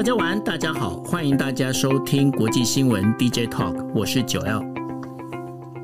[0.00, 4.79] 大家晚安，大家好，欢迎大家收听国际新闻 DJ Talk，我是九 L。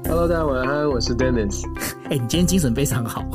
[0.08, 1.64] Hello，大家晚安，我是 Dennis。
[2.08, 3.29] 哎，你今天精神非常好。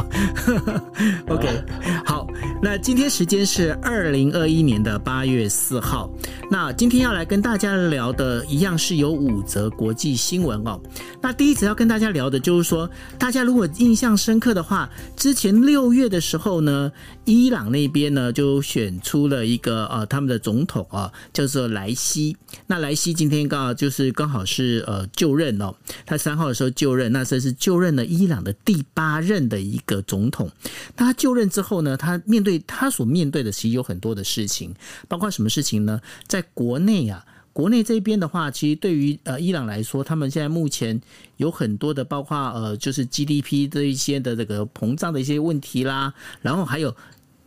[1.28, 1.62] OK，
[2.05, 2.26] 好，
[2.62, 6.10] 那今天时间是二零二一年的八月四号。
[6.49, 10.79] 那今天要来跟大家聊的，一样是有五则国际新闻哦。
[11.22, 16.90] 那第一则要跟大家聊的就是说，大家如果印象深刻的话，之前六月的时候呢，
[17.26, 22.38] 伊朗那边呢就选出了一个呃他们的总统啊，叫做莱西。
[22.68, 25.74] 那莱西今天刚好就是刚好是呃就任哦，
[26.05, 28.52] 他三号的时候就任，那这是就任了伊朗的。
[28.54, 30.52] 第八任的一个总统，
[30.96, 34.74] 他就任之后呢，他面对他所面对的其实有很多的事情，
[35.08, 36.02] 包括什么事情呢？
[36.28, 41.00] 在国内啊，国内这边的话，其实对于呃伊朗来说，他们现在目前
[41.38, 46.96] 有很多的，包括呃就是 GDP 这一些的这个膨胀的一些问题啦，然后还有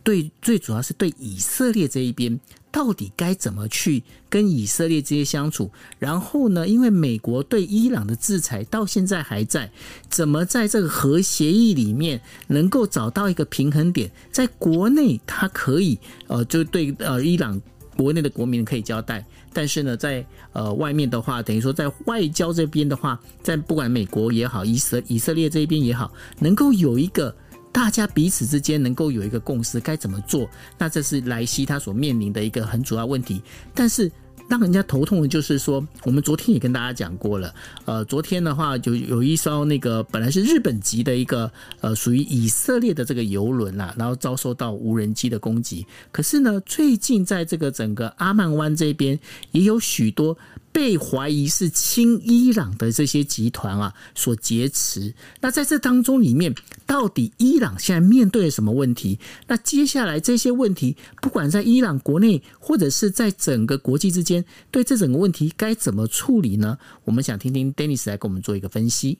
[0.05, 2.39] 对最主要是对以色列这一边。
[2.71, 5.71] 到底该怎么去跟以色列这些相处？
[5.97, 9.71] 然后呢，因为美国对伊朗的制裁到现在还在，
[10.09, 14.11] 怎么在这个核协议里面能够找到一个平衡点？
[14.29, 17.61] 在国内，它可以呃，就对呃伊朗
[17.95, 27.33] 国内的国民可以交代，但是呢，在呃外面的话，等于说在外交这边的话，在不管美国也好，以色以色列这边也好，能够有一个。
[27.75, 30.49] 大家彼此之间能够有一个共识，该怎么做？
[30.77, 33.41] 那这是莱西他所面临的一个很主要问题。
[33.73, 34.09] 但是
[34.47, 41.51] 让人家头痛的就是说，我们昨天也跟大家讲过了，呃，昨天的话就有一艘那个本来是日本籍的一个
[41.81, 45.85] 呃属于以色列的这个游轮啊，然后遭受到无人机的攻击。
[46.13, 49.19] 可是呢，最近在这个整个阿曼湾这边
[49.51, 50.37] 也有许多。
[50.75, 56.53] 被怀疑是亲伊朗的这些集团啊所劫持，那在这当中里面，
[56.85, 59.17] 到底伊朗现在面对了什么问题？
[59.47, 66.77] 那接下来这些问题，不管在伊朗国内或者是在整个国际之间，对这整个问题该怎么处理呢？
[67.05, 69.19] 我们想听听 Dennis 来给我们做一个分析。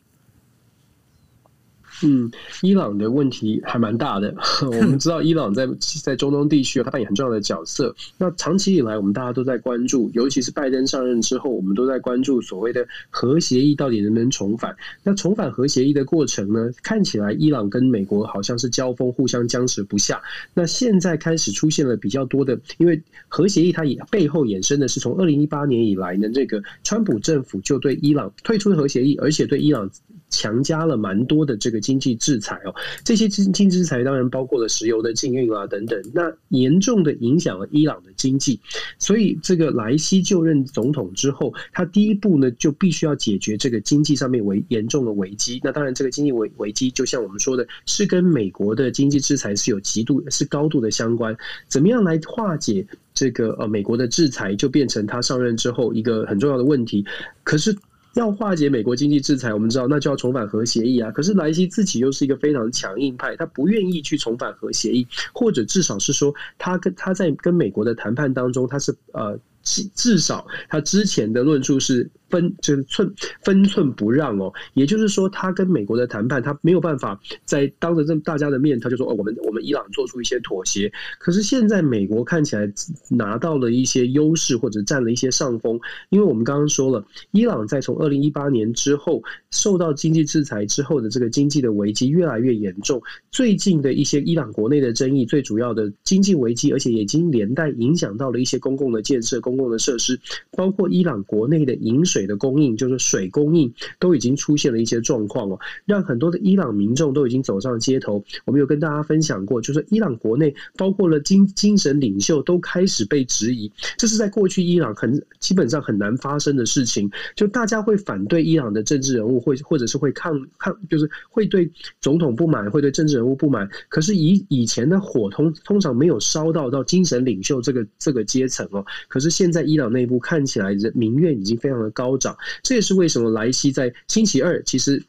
[2.03, 2.29] 嗯，
[2.61, 4.35] 伊朗的问题还蛮大的。
[4.65, 5.67] 我们知道，伊朗在
[6.03, 7.95] 在中东地区，它扮演很重要的角色。
[8.17, 14.75] 那长期以来，我们大家都在关注，尤其是拜登上任之后，我们都在关注所谓的核协议到底能不能重返。
[15.03, 16.69] 那重返核协议的过程呢？
[16.83, 20.21] 看起来伊朗跟美国好像是交锋，互相僵持不下。
[20.53, 29.89] 那现在开始出现了比较多的，因为核协议它也背后衍生的是从二零一八年以来呢，这个川普政府就对伊朗退出核协议，而且对伊朗。
[30.35, 32.75] 强加了蛮多的这个经济制裁哦，
[33.05, 38.59] 这些经经济制裁当然包括了石油的禁运啊等等，那严重的影响了伊朗的经济。
[38.99, 45.61] 所以这个莱西就任总统之后，他第一步呢就必须要解决这个经济上面危严重的危机。
[45.63, 51.35] 那当然，这个经济危危机就像我们说的，是跟美国的经济制裁是有极度是高度的相关。
[51.69, 57.05] 怎么样来化解这个呃美国的制裁，就变成他上任之后一个很重要的问题。
[57.43, 57.73] 可是。
[58.15, 61.11] 要化解美国经济制裁，我们知道那就要重返核协议啊。
[61.11, 72.09] 可是莱西自己又是一个非常强硬派，他不愿意去重返核协议，或者至少是说，他跟他在跟美国的谈判当中，他是呃至至少他之前的论述是。
[72.29, 80.91] 分就是寸分寸不让哦，也就是说，他跟美国的谈判，他没有办法在当着这大家的面，他就说哦，我们我们伊朗做出一些妥协。
[81.19, 82.71] 可是现在美国看起来
[83.09, 89.21] 拿到了一些优势，或者占了一些上风，因为我们刚刚说了，伊朗在从二零一八年之后
[89.51, 93.01] 受到经济制裁之后的这个经济的危机越来越严重。
[93.31, 100.19] 最近的一些伊朗国内的争议，最主要的经济危机，而且已经连带影响到了一些公共的建设、公共的设施，
[100.51, 102.14] 包括伊朗国内的饮水。
[102.15, 108.23] 水的供应就是水供应都已经出现了一些状况哦，让很多的伊朗民众都已经走上街头。
[108.45, 117.11] 我们有跟大家分享过，就是伊朗国内包括了精精神领袖都开始被质疑，这是在过去伊朗很基本上很难发生的事情。
[117.35, 123.69] 就大家会反对伊朗的政治人物，会或者是会抗抗，就是会对总统不满，会对政治人物不满。
[123.89, 128.85] 可是以以前的火通通常没有烧到到精神领袖这个这个阶层哦。
[129.09, 132.04] 可是现在伊朗内部看起来人民怨已经非常的高。
[132.05, 135.03] 高涨这也是为什么莱西在星期二其实。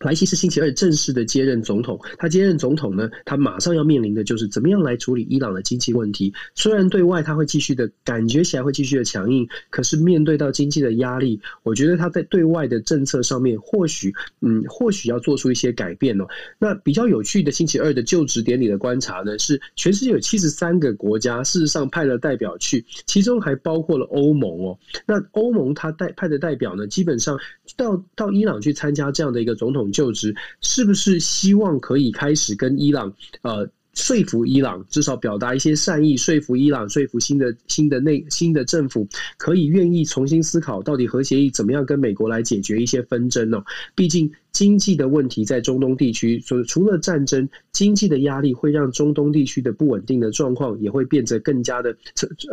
[0.00, 1.98] 莱西是星期二正式的接任总统。
[2.18, 6.32] 他接任总统呢，他马上要面临的就是怎么样来处理伊朗的经济问题。
[6.54, 16.26] 虽然对外他会继续的感觉起来会继续的强硬，可是面对到经济的压力，我觉得他在对外的政策上面或许，嗯，或许要做出一些改变哦。
[16.58, 24.78] 那比较有趣的星期二的就职典礼的观察呢，是全世界有七十三个国家，事实上派了代表去，其中还包括了欧盟哦。
[25.06, 27.36] 那欧盟他代派的代表呢，基本上
[27.76, 29.87] 到到伊朗去参加这样的一个总统。
[29.92, 33.12] 就职是不是希望可以开始跟伊朗
[33.42, 39.06] 呃说服伊朗，至少表达一些善意，说服伊朗，说服新的新的内新的政府，
[39.36, 43.60] 可以愿意重新思考到底核协议怎么样跟美国来解决一些纷争呢？
[43.96, 51.96] 毕竟经济的问题在中东地区，所以除了战争，经济的压力会让中东地区的不稳定的状况也会变得更加的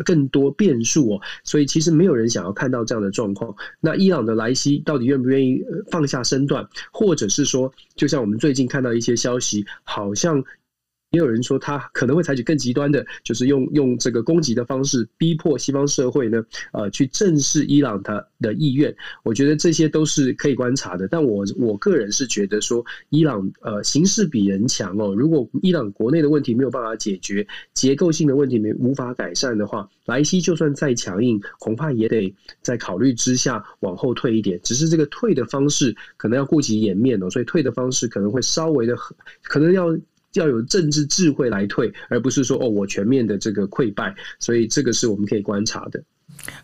[0.04, 1.22] 更多变数哦。
[1.44, 3.56] 所以其实没有人想要看到这样的状况。
[3.80, 10.44] 那伊朗的莱西到底愿不愿意放下身段，或者是说，就像我们最近看到一些消息，好像。
[11.16, 18.94] 也有人说他可能会采取更极端的，就是用用这个攻击的方式逼迫西方社会呢，呃，去正视伊朗他的意愿。
[19.24, 21.08] 我觉得这些都是可以观察的。
[21.08, 25.16] 但我我个人是觉得说，伊朗呃形势比人强哦。
[25.16, 34.60] 如果伊朗国内的问题没有办法解决，结构性的问题没无法改善的话，莱西就算再强硬，恐怕也得在考虑之下往后退一点。
[34.64, 38.96] 只是这个退的方式可能要顾及颜面哦，所以退的方式可能会稍微的
[39.44, 39.98] 可能要。
[40.36, 46.04] 要有政治智慧来退，而不是说哦，我全面的这个溃败，所以这个是我们可以观察的。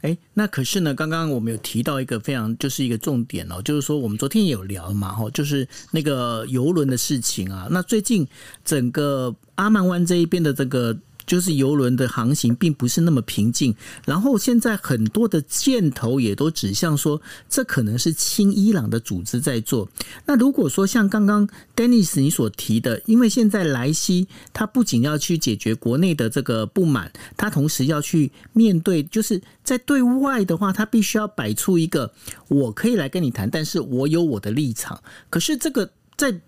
[0.02, 7.68] 哎，那可是呢，刚刚我们有提到一个非常就是一个重点哦，就是说我们昨天也有聊嘛，哈，就是那个游轮的事情啊。
[7.72, 8.28] 那最近
[8.64, 10.98] 整个阿曼湾这一边的这个。
[11.26, 13.76] 就是游轮的航行并不是那么平静，
[14.06, 19.88] 然后现在很多的箭头也都指向说，这可能是亲伊朗的组织在做。
[20.26, 32.12] 那如果说像刚刚 Dennis 你所提的，因为现在莱西他不仅要去解决国内的这个不满，他同时要去面对，就是在对外的话，他必须要摆出一个
[32.48, 35.02] 我可以来跟你谈，但是我有我的立场。
[35.30, 36.40] 可是这个在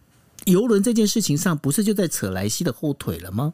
[0.46, 3.54] 游轮这件事情上，不是就在扯莱西的后腿了吗？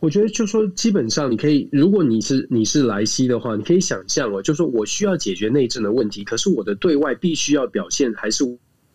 [0.00, 8.44] 我觉得，就说基本上，你可以，如果你是你是莱西的话，你可以想象哦，就说我需要解决内政的问题，可是我的对外必须要表现还是。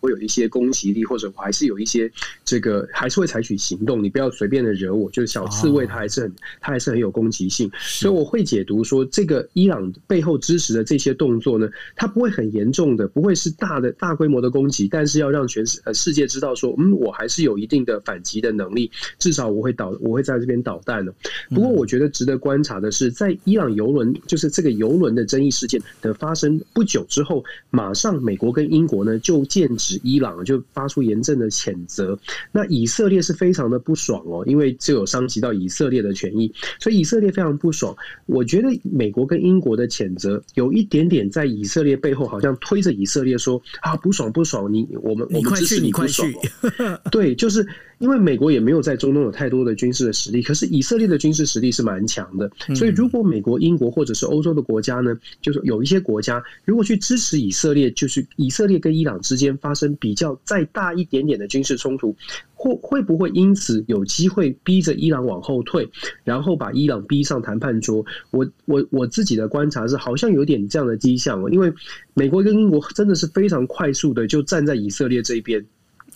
[0.03, 2.11] 会有一些攻击力，或者我还是有一些
[2.44, 4.03] 这个，还是会采取行动。
[4.03, 7.71] 你不要随便的惹我，就是小刺猬，它还是很，它还是很有攻击性。
[7.79, 21.15] 所以我会解读说，这个伊朗背后支持的这些动作呢，它不会很严重的，不会是大的大规模的攻击，但是要让全世呃世界知道说，嗯，我还是有一定的反击的能力，至少我会导，我会在这边导弹的。
[21.51, 29.93] 不过我觉得值得观察的是，在伊朗游轮就是这个游轮的争议事件的发生不久之后，马上美国跟英国呢就剑指。
[30.04, 32.18] 伊朗就发出严正的谴责，
[32.51, 37.95] 那以色列是非常的不爽哦，因为这有伤及到以色列的权益，所以以色列非常不爽。
[38.25, 46.24] 我觉得美国跟英国的谴责有一点点在以色列背后，好像推着以色列说啊，不爽不爽，你我们我们支持你快去，
[47.12, 47.66] 对，就是。
[48.00, 62.16] 因为美国也没有在中东有太多的军事的实力，可是以色列的军事实力是蛮强的，所以如果美国、英国或者是欧洲的国家呢，就是有一些国家如果去支持以色列，就是以色列跟伊朗之间发生比较再大一点点的军事冲突，
[62.54, 65.90] 会会不会因此有机会逼着伊朗往后退，
[66.24, 68.06] 然后把伊朗逼上谈判桌？
[68.31, 71.72] 我我我自己的观察是，好像有点这样的迹象哦，因为
[72.13, 75.63] 美国跟英国真的是非常快速的就站在以色列这一边。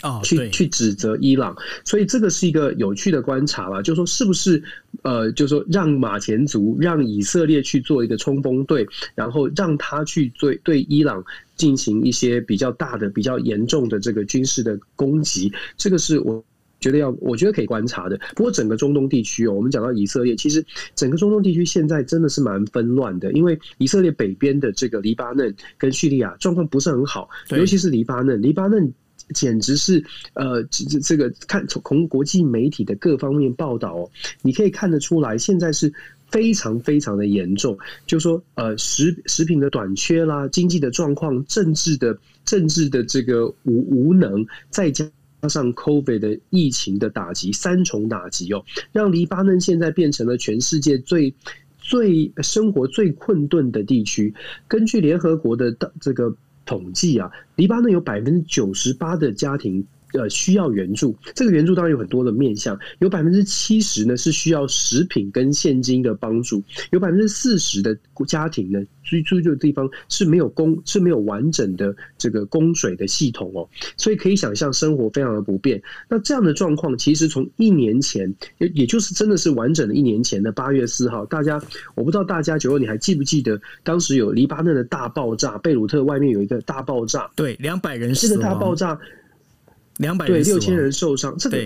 [0.03, 4.61] 哦，去去指责伊朗，所以这个是一个有趣的观察了，就是说是不是
[5.01, 16.45] 呃，就是说让马前卒，让以色列去做一个冲锋队，然后让他去对对伊朗进行一些比较大的、比较严重的这个军事的攻击，这个是我
[16.79, 18.19] 觉得要，我觉得可以观察的。
[18.35, 20.63] 不过整个中东地区哦，我们讲到以色列，其实
[20.95, 28.93] 整个中东地区现在真的是蛮纷乱的，因为以色列北边的这个黎巴嫩跟叙利亚状况不是很好，尤其是黎巴嫩，黎巴嫩。
[29.33, 30.03] 简直是，
[30.33, 35.93] 呃，这这这个看从国际媒体的各方面报道哦，你可以看得出来，现在是
[36.31, 37.77] 非常非常的严重。
[38.05, 45.05] 就说，呃，食食品的短缺啦，经济的状况，政治的政治的这个无无能，再加
[45.49, 51.33] 上 COVID 的疫情的打击，三重打击哦，让黎巴嫩现在变成了全世界最
[51.77, 54.33] 最生活最困顿的地区。
[54.67, 56.35] 根据联合国的这个。
[56.67, 59.83] 统计啊，黎巴嫩有百分之九十八的家庭。
[60.13, 75.81] 呃，需要援助，这个援助当然有很多的面向，有百分之七十呢是需要食品跟现金的帮助，有百分之四十的家庭呢居住的地方是没有供是没有完整的这个供水的系统哦，所以可以想象生活非常的不便。
[76.09, 81.61] 那这样的状况，其实从一年前，也也就是真的是完整的一年前的八月四号，大家
[81.95, 88.97] 我不知道大家九二你还记不记得，当时有黎巴嫩的大爆炸，贝鲁特外面有一个大爆炸，对，两百人死，这个大爆炸。
[89.97, 91.57] 两百对六千人受伤，这个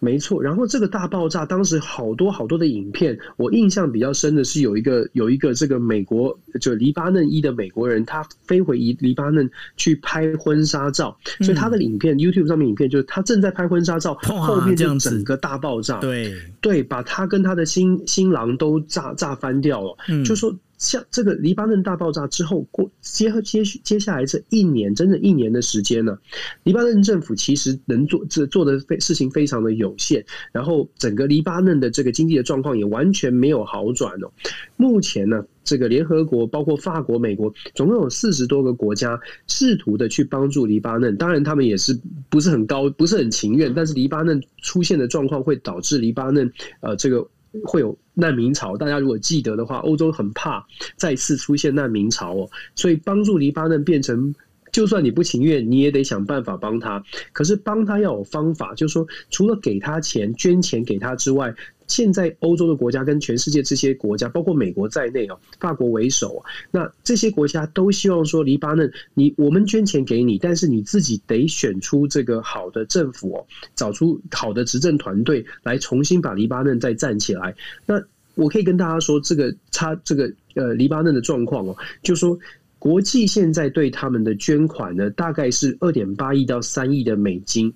[0.00, 16.32] 没错，然后这个大爆炸当时好多好多的影片，我印象比较深的是有一个有一个这个美国就黎巴嫩裔的美国人，他飞回黎黎巴嫩去拍婚纱照，所以他的影片、嗯、YouTube 上面影片就是他正在拍婚纱照，后面就整个大爆炸，对。
[16.60, 20.54] 对，把他跟他的新新郎都炸炸翻掉了，嗯、就说。
[20.78, 26.16] 像这个黎巴嫩大爆炸之后过接接接下来这一年，整整一年的时间呢，
[26.62, 34.30] 黎巴嫩政府其实能做这做的非事情非常的有限，然后整个黎巴嫩的这个经济的状况也完全没有好转哦。
[34.76, 39.18] 目前呢，这个联合国包括法国、美国，总共有四十多个国家
[39.48, 47.28] 试图的去帮助黎巴嫩，当然他们也是不是很高，不是很情愿，但是黎巴嫩出现的状况会导致黎巴嫩呃这个。
[47.64, 54.34] 会有难民潮，大家如果记得的话，欧洲很怕再次出现难民潮哦，所以帮助黎巴嫩变成，
[54.72, 57.02] 就算你不情愿，你也得想办法帮他。
[57.32, 61.54] 可是帮他要有方法，就是说，除了给他钱、捐钱给他之外。
[61.86, 77.56] 现在欧洲的国家跟全世界这些国家，包括美国在内哦，法国为首，那这些国家都希望说，黎巴嫩，你我们捐钱给你，但是你自己得选出这个好的政府哦，找出好的执政团队来重新把黎巴嫩再站起来。
[77.86, 77.98] 那
[78.34, 82.38] 我可以跟大家说，这个差这个呃，黎巴嫩的状况哦，就说
[82.78, 87.72] 国际现在对他们的捐款呢，大概是二点八亿到三亿的美金。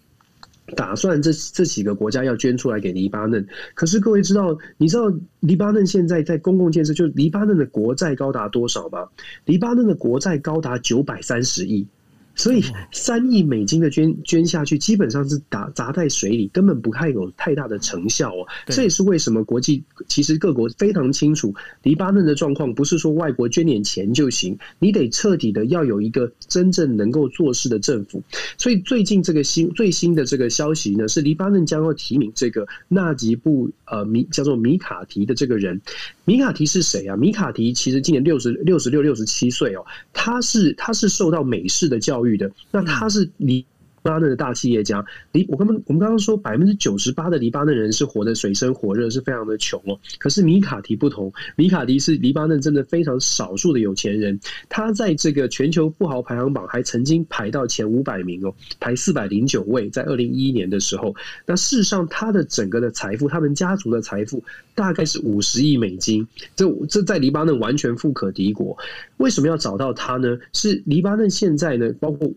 [0.76, 3.44] 打算这这几个国家要捐出来给黎巴嫩，
[3.74, 9.06] 可是各位知道，你知道黎巴嫩现在在公共建设，就黎巴嫩的国债高达多少吗？
[9.44, 11.84] 黎巴嫩的国债高达九百三十亿。
[12.34, 12.62] 所以
[12.92, 18.46] 三亿美金的捐捐下去，基本上是打砸在水里，根本不太有太大的成效哦。
[18.66, 28.22] 这也是为什么国际其实各国非常清楚，黎巴嫩的状况不是说外国捐点钱就行，你得彻底的要有一个真正能够做事的政府。
[28.56, 35.80] 所以最近这个新最新的这个消息呢，是黎巴嫩将要提名这个纳吉布呃米叫做米卡提的这个人。
[36.24, 37.16] 米卡提是谁啊？
[37.16, 43.64] 米卡提其实今年六十六十六六十七岁哦，他是他是受到美式的教育的，那他是你。
[44.04, 49.96] 黎巴嫩的大企业家，黎我刚刚我们刚刚说百分之九十八的黎巴嫩人是活得水深火热，是非常的穷哦。
[50.18, 61.14] 可是米卡提不同，米卡提是黎巴嫩真的非常少数的有钱人，他在这个全球富豪排行榜还曾经排到前五百名哦，排四百零九位，在二零一一年的时候。
[61.46, 64.42] 那事实上，他的整个的财富，他们家族的财富
[64.74, 68.76] 大概是五十亿美金，这这在黎巴嫩完全富可敌国。
[69.18, 70.36] 为什么要找到他呢？
[70.52, 72.28] 是黎巴嫩现在呢，包括。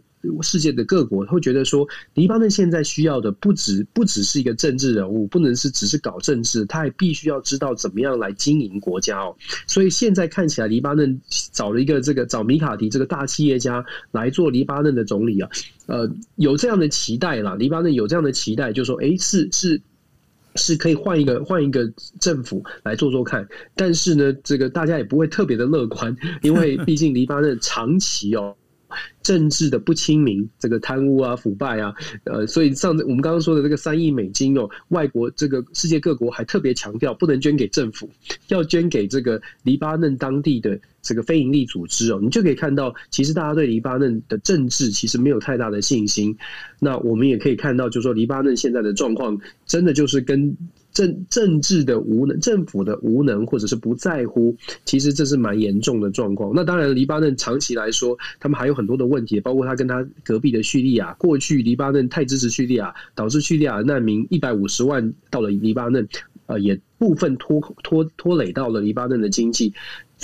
[0.41, 9.35] 世界的各国会觉得说，黎巴嫩现在需要的不只不只是一个政治人物，不能是只是搞政治，他还必须要知道怎么样来经营国家哦。
[9.67, 11.19] 所以现在看起来，黎巴嫩
[11.51, 15.49] 找了一个这个找米卡迪这个大企业家来做黎巴嫩的总理啊，
[15.87, 17.55] 呃，有这样的期待啦。
[17.55, 19.81] 黎巴嫩有这样的期待，就是说，哎，是是
[20.55, 23.47] 是可以换一个换一个政府来做做看。
[23.75, 28.55] 但是呢，这个大家也不会特别的乐观，因为毕竟黎巴嫩长期哦。
[29.21, 31.93] 政治的不亲民，这个贪污啊、腐败啊，
[32.25, 38.09] 呃，所以上次我们刚刚说的这个三亿美金哦，外国这个世界各国还特别强调，不能捐给政府，
[38.47, 42.19] 要捐给这个黎巴嫩当地的这个非营利组织哦。
[42.21, 46.37] 你就可以看到，其实大家对黎巴嫩的政治其实没有太大的信心。
[46.79, 50.55] 那我们也可以看到，就是说黎巴嫩现在的状况，真的就是跟。
[50.95, 56.53] 政政治的无能，政府的无能，或者是不在乎，其实这是蛮严重的状况。
[56.55, 66.07] 那当然，黎巴嫩长期来说，他们还有很多的问题，包括他跟他隔壁的叙利亚，过去黎巴嫩太支持叙利亚，导致叙利亚难民一百五十万到了黎巴嫩，
[66.47, 69.73] 呃，也部分拖拖拖累到了黎巴嫩的经济。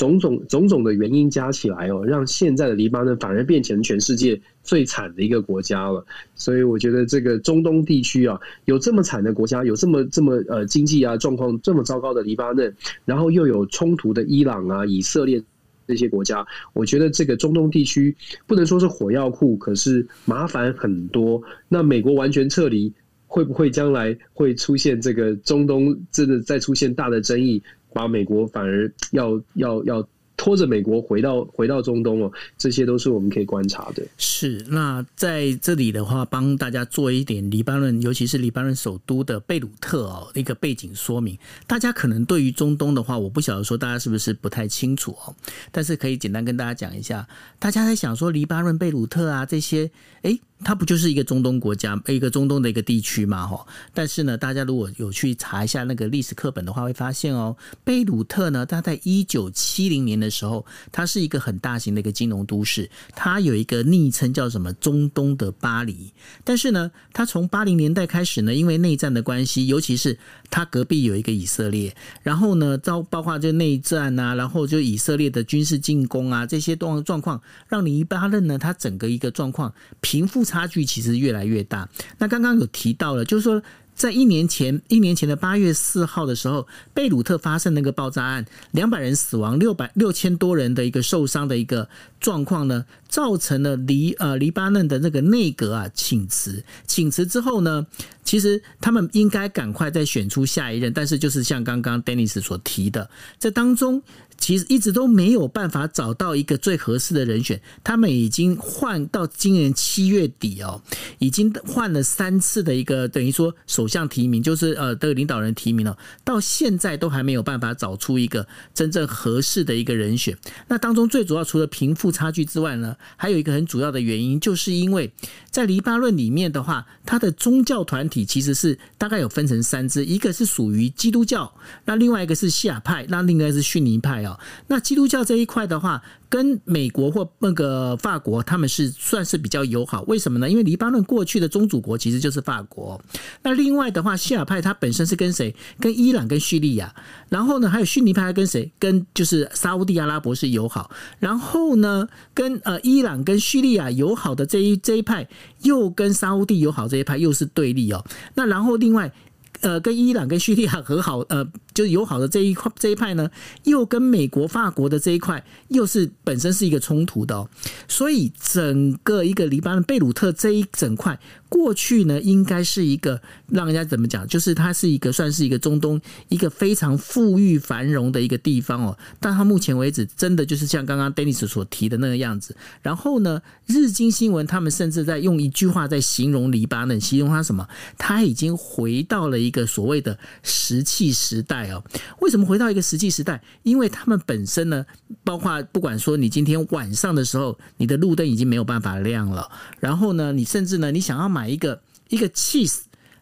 [0.02, 6.04] 种种种种的原因加起来哦，让现在的黎巴嫩反而变成全世界最惨的一个国家了。
[6.34, 12.74] 所以我觉得这个中东地区啊，有这么惨的国家，有这么这么呃经济啊状况这么糟糕的黎巴嫩，
[13.06, 15.40] 然后又有冲突的伊朗啊、以色列
[15.86, 16.44] 这些国家，
[16.74, 18.16] 我觉得这个中东地区
[18.48, 21.40] 不能说是火药库，可是麻烦很多。
[21.70, 22.92] 那美国完全撤离，
[23.28, 27.62] 会不会将来会出现这个中东真的再出现大的争议？
[27.94, 30.08] 把美国反而要要要
[30.38, 34.04] 拖着美国回到回到中东哦，这些都是我们可以观察的。
[34.18, 41.38] 是，那在这里的话，帮大家做一点黎巴嫩，尤其是黎巴嫩首都的贝鲁特哦，一个背景说明。
[41.68, 45.36] 大家可能对于中东的话，我不晓得说大家是不是不太清楚哦，
[45.72, 47.28] 但是可以简单跟大家讲一下。
[47.60, 49.92] 大家在想说黎巴嫩贝鲁特啊这些，
[50.24, 53.66] 诶它不就是一个中东国家，一个中东的一个地区嘛，哈。
[53.94, 66.14] 但是呢，大家如果有去查一下那个历史课本的话，会发现哦，贝鲁特呢，它在一九七零年的时候，它是一个很大型的一个金融都市，它有一个昵称叫什么“中东的巴黎”。
[66.46, 70.18] 但是呢，它从八零年代开始呢，因为内战的关系，尤其是
[70.50, 81.88] 它隔壁有一个以色列，然后呢，遭包括就内战啊，然后就以色列的军事进攻啊，这些状状况，让黎巴嫩呢，它整个一个状况贫富差距其实越来越大。
[82.18, 83.62] 那刚刚有提到了，就是说。
[83.94, 91.88] 在一年前，一年前的八月四号的时候，贝鲁特发生那个爆炸案，两百人死亡，六百六千多人的一个受伤的一个
[92.20, 97.86] 状况呢，造成了黎呃黎巴嫩的那个内阁啊请辞，请辞之后呢，
[98.24, 103.08] 其实他们应该赶快再选出下一任，但是就是像刚刚 Dennis 所提的，
[103.40, 104.02] 这当中。
[104.42, 110.82] 其实一直都没有办法找到一个最合适的人选，他们已经换到今年七月底哦，
[111.20, 115.96] 已经换了三次的一个等于说首相提名，就是呃这个领导人提名了，
[116.26, 120.36] 到现在都还没有办法找出一个真正合适的一个人选。
[120.68, 125.14] 那当中最主要除了贫富差距之外呢，还有一个很主要的原因，就是因为
[125.52, 131.54] 在黎巴嫩里面的话，它的宗教团体其实是大概有分成三支，一个是属于基督教，
[131.86, 134.31] 那另外一个是西亚派，那另外一个是逊尼派哦。
[134.68, 140.02] 那基督教这一块的话，跟美国或那个法国，他们是算是比较友好。
[140.04, 140.50] 为什么呢？
[140.50, 143.02] 因为黎巴嫩过去的宗主国其实就是法国。
[143.44, 145.56] 那另外的话，西尔派它本身是跟谁？
[145.80, 146.94] 跟伊朗、跟叙利亚。
[147.30, 148.72] 然后呢，还有逊尼派跟谁？
[148.80, 150.92] 跟就是沙乌地阿拉伯是友好。
[151.20, 155.28] 然后呢，跟呃伊朗跟叙利亚友好的这一这一派，
[155.64, 158.04] 又跟沙乌地友好这一派又是对立哦。
[158.36, 159.12] 那然后另外。
[159.60, 161.48] 呃，跟伊朗跟叙利亚和好，呃，
[161.82, 163.30] 就友好的这一块这一派呢，
[163.66, 167.50] 又跟美国、法国的这一块，又是本身是一个冲突的哦。
[167.90, 171.20] 所以整个一个黎巴嫩贝鲁特这一整块，
[171.50, 178.98] 过去呢，应该是一个让人家怎么讲，就是它是一个算是一个中东一个非常富裕繁荣的一个地方哦。
[179.20, 182.56] 但它目前为止，真的就是像刚刚 Dennis 所提的那个样子。
[182.82, 187.68] 然后呢，日经新闻他们甚至在用一句话在形容黎巴嫩，形容它什么？
[187.98, 189.42] 它已经回到了。
[189.42, 191.71] 一个所谓的石器时代
[192.20, 193.42] 为什么回到一个实际时代？
[193.64, 194.86] 因为他们本身呢，
[195.24, 202.80] 包括不管说你今天晚上的时候，你的路灯已经没有办法亮了，然后呢，你甚至呢，你想要买一个一个 cheese，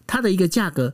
[0.08, 0.94] 它的一个价格。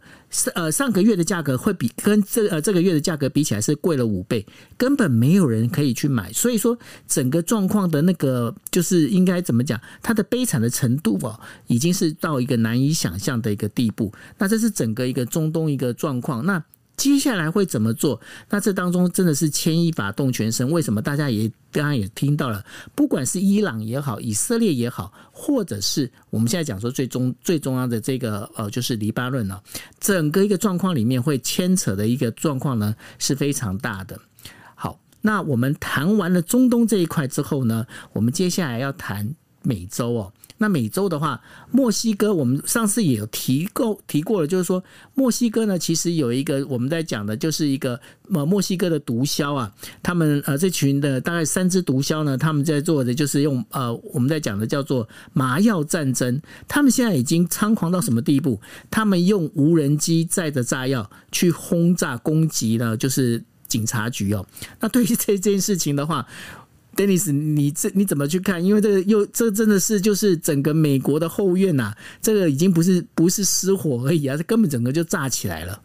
[0.54, 4.46] 呃，上个月的价格会比跟这呃这个月的价格比起来是贵了五倍，
[4.76, 6.30] 根本没有人可以去买。
[6.34, 14.12] 所以说，整个状况的那个就是应该怎么讲，它的悲惨的程度哦，已经是到一个难以想象的一个地步。
[14.38, 16.46] 那这是整个一个中东一个状况。
[16.46, 16.62] 那
[16.98, 18.20] 接下来会怎么做？
[18.50, 20.70] 那这当中真的是牵一发动全身。
[20.72, 21.02] 为什么？
[21.02, 29.62] 大家也刚刚也听到了，不管是伊朗也好，以色列也好，或者是我们现在讲说最终最重要的这个呃，就是黎巴嫩呢，
[30.00, 34.20] 整个一个状况里面会牵扯的一个状况呢是非常大的。
[34.74, 40.34] 好，那我们谈完了中东这一块之后呢，我们接下来要谈美洲哦。
[40.58, 41.42] 那美洲的话，
[41.72, 48.00] 墨西哥我们上次也有提过提过了，就是说墨西哥呢，其实有一个我们在讲的，就是一个
[48.34, 58.62] 呃墨西哥的毒枭啊，他们呃这群的大概三只毒枭呢，他们在做的就是用呃我们在讲的叫做麻药战争，他们现在已经猖狂到什么地步？
[58.90, 64.46] 他们用无人机载着炸药去轰炸攻击了，就是警察局哦。
[64.80, 66.26] 那对于这件事情的话
[66.96, 68.64] ，Dennis，你这你怎么去看？
[68.64, 75.82] 因为这个又这真的是就是整个美国的后院呐、这个已经不是不是失火而已啊，这根本整个就炸起来了，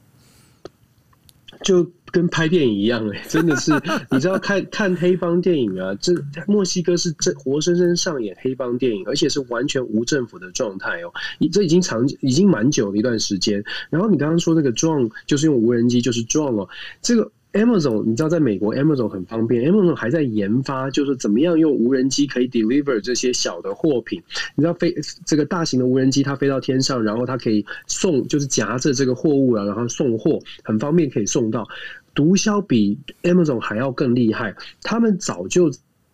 [1.63, 3.73] 就跟拍电影一样哎、真的是
[4.11, 6.15] 你知道看看黑帮电影啊，这
[6.47, 11.13] 墨西哥是这活生生上演黑帮电影，而且是完全无政府的状态哦，
[11.53, 13.63] 这已经长已经蛮久的一段时间。
[13.91, 16.69] 然后你刚刚说那个 drone 就是用无人机，就是 drone 哦，
[17.03, 17.31] 这个。
[17.53, 19.71] Amazon，你知道，在美国，Amazon 很方便。
[19.71, 24.23] Amazon 还在研发，就是怎么样用无人机可以 deliver 这些小的货品。
[24.55, 31.67] 你知道，飞这个大型的无人机，它飞到天上，然后它可以送，就是夹着这个货物啊，然后送货，很方便，可以送到。
[32.15, 35.71] 毒枭比 Amazon 还要更厉害，他们早就。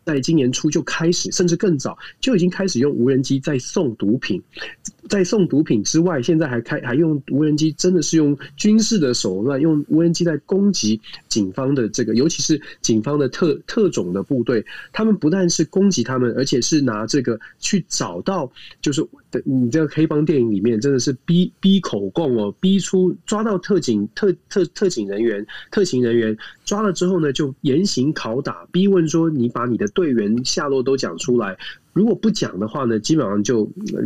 [0.06, 4.40] 在今年初就开始，甚至更早就已经开始用无人机在送毒品，
[5.08, 14.64] 在送毒品之外，现在还开还用无人机，真的是用军事的手段，用无人机在攻击警方的这个，尤其是警方的特特种的部队。
[14.92, 18.48] 他们不但是攻击他们，而且是拿这个去找到，
[18.80, 19.04] 就是
[19.44, 29.86] 你这个黑帮电影里面真的是逼逼口供哦，逼出抓到特警特特特警人员、特勤人员抓了之后呢，就严刑拷打，逼问说你把你的。
[29.96, 31.56] 队员下落都讲出来，
[31.96, 33.62] 如果不讲的话呢，基本上就。
[33.92, 34.04] 呃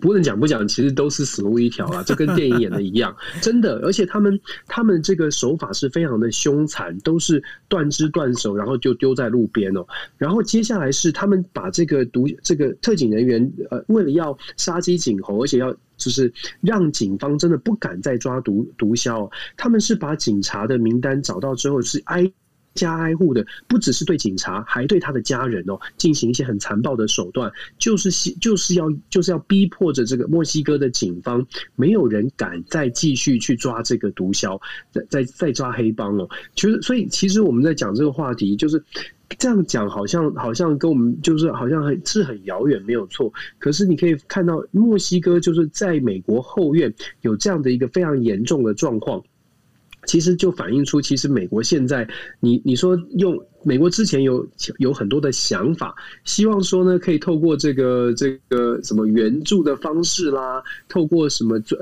[0.00, 2.00] 不能讲不讲，其实都是死路一条啊！
[2.06, 3.80] 就跟电影演的一样，真的。
[3.80, 9.84] 而且他们他们这个手法是非常的凶残，都是断肢断手，然后就丢在路边哦。
[10.16, 22.30] 然后接下来是他们把这个毒这个特警人员呃，为了要杀鸡儆猴，而且要就是让警方真的不敢再抓毒毒枭，他们是把警察的名单找到之后是挨。
[22.74, 36.28] 家挨户的，不只是对警察，还对他的家人哦，进行一些很残暴的手段，就是就是要就是要逼迫着这个墨西哥的警方，没有人敢再继续去抓这个毒枭，再再再抓黑帮哦。
[36.54, 38.82] 其实，所以其实我们在讲这个话题，就是
[39.38, 43.32] 这样讲，好像好像跟我们就是好像很是很遥远，没有错。
[43.58, 49.22] 可是你可以看到，墨西哥就是在美国后院有这样的一个非常严重的状况。
[50.10, 52.04] 其实就反映出，其实美国现在，
[52.40, 53.38] 你你说用。
[53.62, 54.46] 美国之前有
[54.78, 55.94] 有很多的想法，
[56.24, 61.76] 希望说呢，可以透过这个这个什么援助的方式啦，透过什么这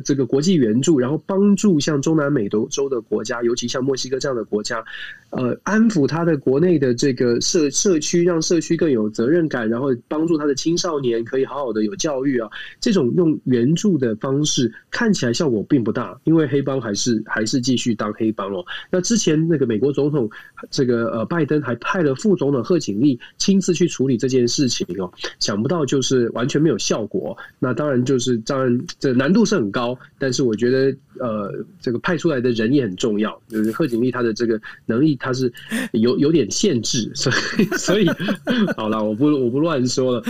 [0.00, 4.84] 这个国际援助，然后帮助像中南美洲的国家，尤其像墨西哥这样的国家，
[5.30, 12.48] 呃，安抚他的国内的这个社社区，让社区更有责任感，然后帮助他的青少年可以好好的有教育啊。
[12.80, 18.64] 这种用援助的方式看起来效果并不大，因为黑帮还是还是继续当黑帮哦。
[18.90, 20.28] 那之前那个美国总统
[20.72, 21.19] 这个。
[21.24, 27.36] 拜登还派了副总统贺锦丽亲自去处理这件事情哦，想不到就是完全没有效果。
[27.58, 33.40] 那当然就是当然这难度是很高，但是我觉得呃，这个派出来的人也很重要。
[33.48, 35.52] 就是贺锦丽他的这个能力他是
[35.92, 38.08] 有有点限制，所以所以
[38.76, 40.22] 好了，我不我不乱说了。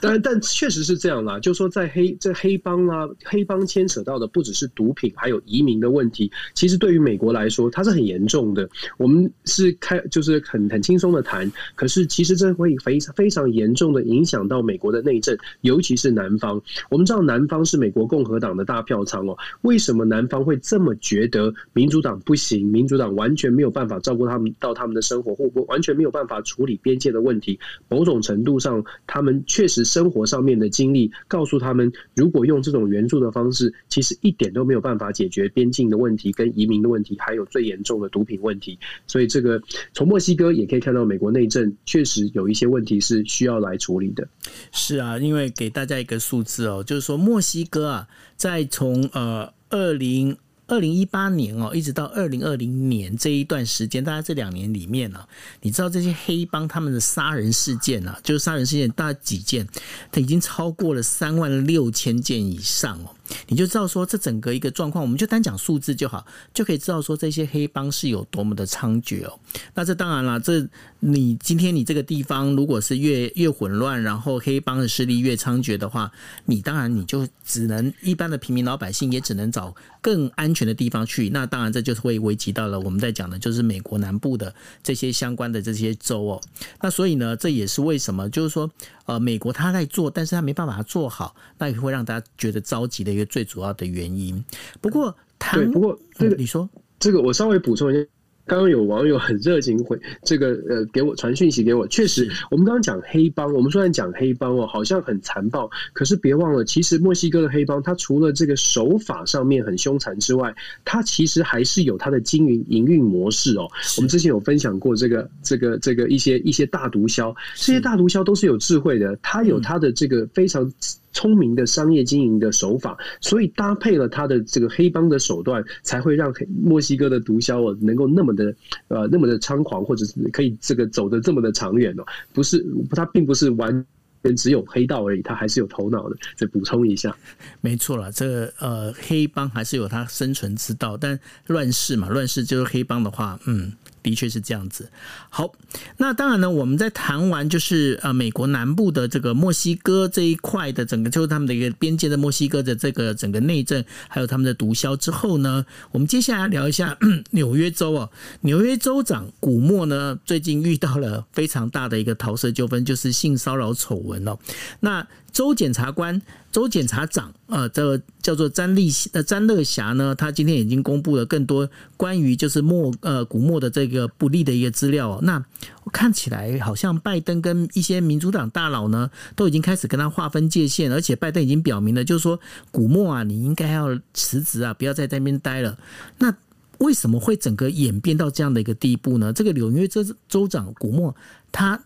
[0.00, 6.30] 但但确实是这样啦，就说在黑这黑帮啊，黑帮牵扯到的不只是毒品，还有移民的问题。
[6.54, 8.68] 其实对于美国来说，它是很严重的。
[8.96, 10.35] 我们是开就是。
[10.44, 16.60] 很很轻松的谈，可是其实这会非非常严重的影响到美国的内政，尤其是南方。
[16.90, 22.66] 我们知道南方是美国共和党的大票仓哦，为什么南方会这么觉得民主党不行？
[22.66, 27.58] 民主党完全没有办法照顾他们到他们的生活，或不完全没有办法处理边界的问题。
[27.88, 38.78] 某种程度上，他们确实生活上面的经历告诉他们，如果用这种援助的方式，其实一点都没有办法解决边境的问题、跟移民的问题，还有最严重的毒品问题。
[39.06, 39.60] 所以这个
[39.92, 44.26] 从墨西西哥也可以看到，美国内政确实有一些问题是需要来处理的。
[44.72, 50.36] 是啊，因为给大家一个数字哦，就是说墨西哥啊，在从呃二零
[50.66, 55.20] 二零一八年哦，一直到二零二零年这一段时间，大概这两年里面呢，
[55.62, 59.66] 你知道这些黑帮他们的杀人事件啊，就是杀人事件大概几件，
[60.10, 63.15] 它已经超过了三万六千件以上哦。
[63.48, 69.38] 你就知道说，这整个一个状况，我们就单讲数字就好，就可以知道说这些黑帮是有多么的猖獗哦。
[69.74, 70.66] 那这当然了，这
[71.00, 76.10] 你今天你这个地方如果是越越混乱，然后黑帮的势力越猖獗的话，
[76.44, 81.28] 你当然你就只能一般的平民老百姓也只能找更安全的地方去。
[81.30, 86.40] 那当然这就是会危及到了我们在讲的就是美国南部的这些相关的这些州哦。
[86.80, 88.70] 那所以呢，这也是为什么就是说，
[89.06, 93.12] 呃，美国他在做，但是他没办法做好，那也会让大家觉得着急的。
[93.12, 94.44] 一个最主要的原因。
[94.80, 95.16] 不过，
[95.52, 98.00] 对，不过这个、嗯、你说这个，我稍微补充一下。
[98.46, 110.54] 刚刚有网友很热情回这个呃给我传讯息给我，确实我们刚刚讲黑帮，我们虽然讲黑帮哦，好像很残暴，可是别忘了，其实墨西哥的黑帮，它除了这个手法上面很凶残之外，
[110.84, 113.68] 它其实还是有它的经营营运模式哦。
[113.96, 120.72] 我们之前有分享过这个这个这个一些一些大毒枭，这些大毒枭都是有智慧的，它有它的这个非常。
[121.16, 126.30] 聪明的商业经营的手法，所以搭配了他的这个黑帮的手段，才会让
[126.62, 128.54] 墨西哥的毒枭哦能够那么的
[128.88, 132.04] 呃那么的猖狂，或者是可以这个走得这么的长远哦。
[132.34, 133.86] 不是，他并不是完
[134.22, 136.16] 全只有黑道而已，他还是有头脑的。
[136.36, 137.16] 再补充一下，
[137.62, 143.72] 没错了，这个呃黑帮还是有他生存之道，但乱世嘛，乱世就是黑帮的话，嗯。
[144.06, 144.88] 的确是这样子。
[145.28, 145.52] 好，
[145.96, 156.96] 那当然呢，我们在谈完就是呃美国南部的这个墨西哥这一块的整个，就是他们的一个边界的墨西哥的这个整个内政，还有他们的毒枭之后呢，我们接下来聊一下
[157.32, 158.08] 纽约州哦。
[158.42, 164.38] 纽约州长古莫呢，最近遇到了非常大的一个桃色纠纷，就是性骚扰丑闻哦。
[164.78, 165.04] 那
[165.36, 171.68] 州检察官、州检察长，呃，这叫做詹立呃詹乐霞呢，他今天已经公布了更多
[171.98, 175.10] 关于就是莫呃古莫的这个不利的一个资料。
[175.10, 175.44] 哦那
[175.92, 185.78] 看起来好像拜登跟一些民主党大佬呢，都已经开始跟他划分界限，而且拜登已经表明了，就是说古莫啊，你应该要辞职啊，不要在那边待了。
[186.16, 186.34] 那
[186.78, 189.34] 为什么会整个演变到这样的一个地步呢？
[189.34, 191.14] 这个纽约州州长古莫
[191.52, 191.78] 他。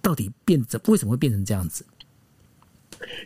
[0.00, 1.84] 到底变怎为什么会变成这样子？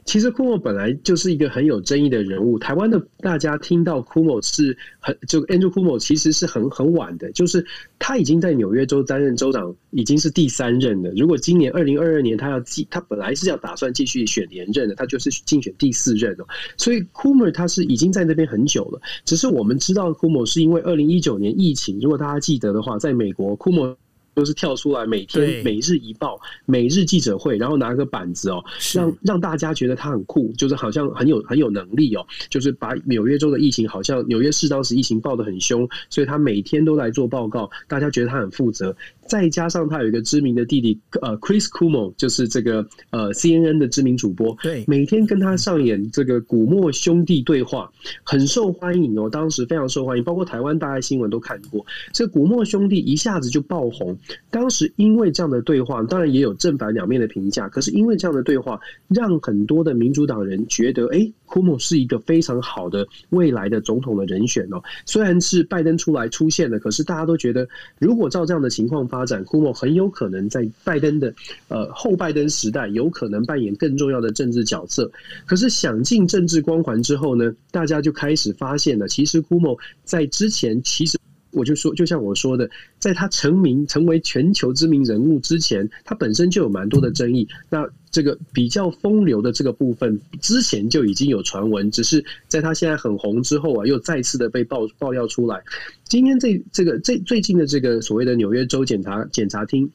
[0.04, 2.58] 其实库莫本来就是一个很有争议的人物。
[2.58, 7.64] 台湾的大家听到库莫是很就 Andrew Cuomo 其实是很很晚的，就是
[7.98, 11.11] 他已经在纽约州担任州长，已经是第三任了。
[11.16, 16.46] 如果今年二零二二年他要继，他本来是要打算继续选连任的，他就是竞选第四任了。
[16.76, 19.00] 所以库莫他是已经在那边很久了。
[19.24, 23.96] 只是我们知道库莫是因为二零一九年疫情，如果大家记得的话，在美国库莫
[24.35, 28.62] 都是跳出来，每天每日一报、每日记者会，然后拿个板子哦，
[28.95, 38.95] 让让大家觉得他很酷，就是好像很有很有能力哦，就是把纽约州的疫情，好像纽约市当时疫情报得很凶，所以他每天都来做报告，大家觉得他很负责。
[39.29, 47.90] 再加上他有一个知名的弟弟，呃，Chris Cuomo，就是这个呃 CNN 的知名主播，对，每天跟他上演这个古默兄弟对话，
[48.25, 51.87] 很受欢迎哦，当时非常受欢迎，包括台湾大概新闻都看过。
[52.12, 54.18] 这古默兄弟一下子就爆红，
[54.50, 64.82] 当时因为这样的对话，当然也有正反两面的评价，可是因为这样的对话，让很多的民主党人觉得，哎库莫是一个非常好的未来的总统的人选哦。
[65.04, 71.35] 虽然是拜登出来出现了，可是大家都觉得，如果照这样的情况发展库莫很有可能在拜登的
[71.68, 75.11] 呃后拜登时代有可能扮演更重要的政治角色。
[75.44, 81.18] 可是想尽政治光环之后呢，大家就开始发现了，其实库莫在之前，其实
[81.52, 87.46] 我就说，就像我说的，在他成名成为全球知名人物之前，他本身就有蛮多的争议。
[87.70, 95.62] 那这个比较风流的这个部分，之前就已经有传闻，只是在他现在很红之后啊，又再次的被爆爆料出来。
[96.04, 99.90] 今天这这个这最近的这个所谓的纽约州检察检察厅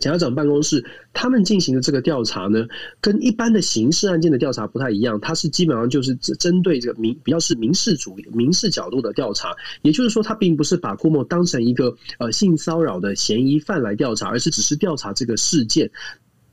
[0.00, 2.66] 检察长办公室，他们进行的这个调查呢，
[3.00, 15.90] 跟一般的刑事案件的调查不太一样，它是基本上就是针对这个民比较是民事主义民事角度的调查，也就是说，他并不是把郭某当成一个呃性骚扰的嫌疑犯来调查，而是只是调查这个事件。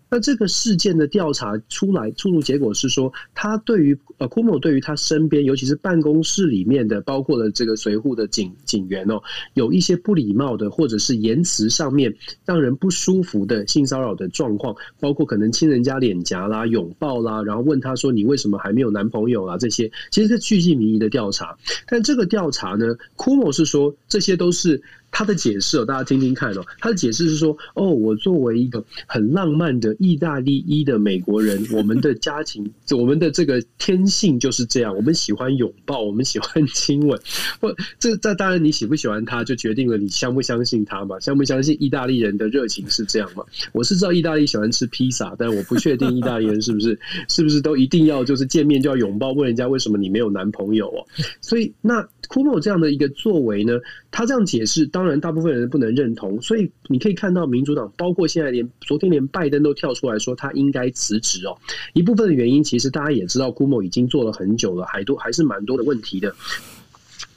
[0.10, 9.22] 那这个事件的调查出来，出炉结果是说，他对于呃，Cuomo 对于他身边，尤其是办公室里面的，包括了这个随扈的警警员哦，
[9.54, 12.15] 有一些不礼貌的，或者是言辞上面
[12.46, 21.58] 让人不舒服的性骚扰的状况，包括可能亲人家脸颊啦、拥抱啦，然后问他说：“你为什么还没有男朋友啊？”这些其实是巨细民意的调查。
[21.88, 24.82] 但这个调查呢，Cumo 是说这些都是。
[25.12, 26.63] 他的解释哦，大家听听看哦。
[26.80, 37.20] 他的解释是说：“哦，我作为一个很浪漫的意大利裔的美国人， 我们的家庭，我们的这个天性就是这样，我们喜欢拥抱，我们喜欢亲吻。
[37.60, 37.67] 不，
[37.98, 41.20] 这这当然你喜不喜欢他，就决定了你相不相信他嘛？
[41.20, 43.43] 相不相信意大利人的热情是这样嘛？
[43.74, 51.06] 我是知道意大利喜欢吃披萨，但我不确定意大利人是不是 是不是都一定要就是见面就要拥抱，问人家为什么你没有男朋友哦？
[51.41, 53.74] 所以那。” Cuomo 这样的一个作为呢，
[54.12, 56.42] 他这样解释，当然大部分人不能认同。
[56.42, 61.58] 所以你可以看到，民主党包括现在连昨天连拜登都跳出来说他应该辞职哦。
[61.94, 66.34] 一部分的原因，其实大家也知道，Cuomo 已经做了很久了，还多还是蛮多的问题的。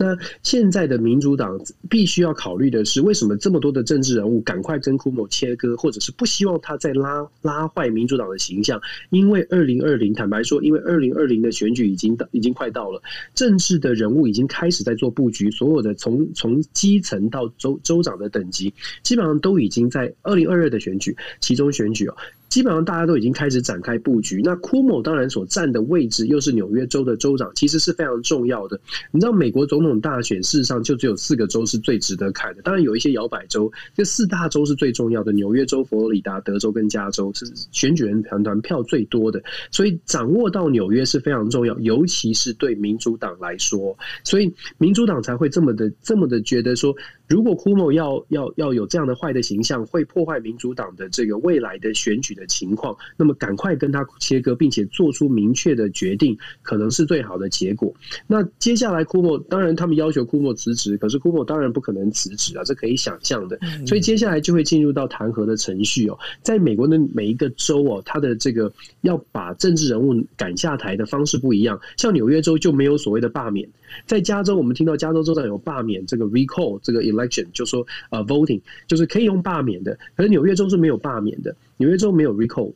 [0.02, 1.60] 那现在的民主党
[1.90, 8.80] 必须要考虑的是，为什么这么多的政治人物赶快跟 Cuomo 切割，或者是不希望他再拉拉坏民主党的形象？
[9.10, 13.02] 因为二零二零，坦白说，因为二零二零的选举已经到，已经快到了，
[13.34, 22.16] 政治的人物已经开始在做布局，所有的从从基层到州州长的等级，基本上都已经在二零二二的选举，其中选举哦。
[22.50, 24.42] 基本上大家都已经开始展开布局。
[24.44, 28.78] 那 Cuomo 当然所占的位置又是纽约州的州长，其实是非常重要的。
[29.12, 39.40] 你知道美国总统大选事实上就只有四个州是最值得看的，当然有一些摇摆州，这四大州是最重要的：纽约州、佛罗里达、德州跟加州是选举人团团票最多的。
[39.70, 46.92] 所以掌握到纽约是非常重要，尤其是对民主党来说，所以民主党才会这么的这么的觉得说。
[47.31, 57.95] 如果 Cuomo 要要要有这样的坏的形象，会破坏民主党的这个未来的选举的情况，那么赶快跟他切割，并且做出明确的决定，可能是最好的结果。
[58.27, 63.57] 那接下来 Cuomo 当然他们要求 Cuomo 辞职，可是 Cuomo 当然不可能辞职啊，这可以想象的。
[63.87, 66.19] 所以接下来就会进入到弹劾的程序哦。
[66.43, 71.81] 在美国的每一个州哦，他的这个要把政治人物赶下台的方式不一样。
[71.97, 73.69] 像纽约州就没有所谓的罢免，
[74.07, 82.72] 在加州我们听到加州州长有罢免这个 recall 这个 election 就说呃 voting 就是可以用罢免的，可是纽约州是没有罢免的，纽约州没有 recall。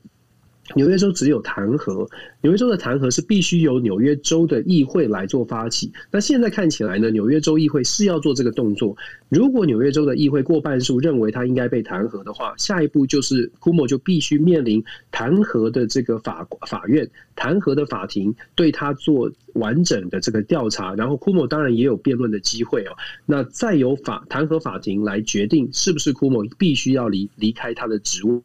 [0.74, 2.08] 纽约州只有弹劾，
[2.40, 5.92] 纽约州的弹劾是必须由纽约州的议会来做发起。
[6.10, 8.96] 那现在看起来呢，纽约州议会是要做这个动作。
[9.28, 20.94] 如果纽约州的议会过半数认为他应该被弹劾的话，下一步就是 Cuomo 就必须面临弹劾的这个法法院，弹劾的法庭对他做完整的这个调查。
[20.94, 22.96] 然后 Cuomo 当然也有辩论的机会哦。
[23.26, 28.42] 那再由法弹劾法庭来决定是不是 Cuomo 必须要离离开他的职务。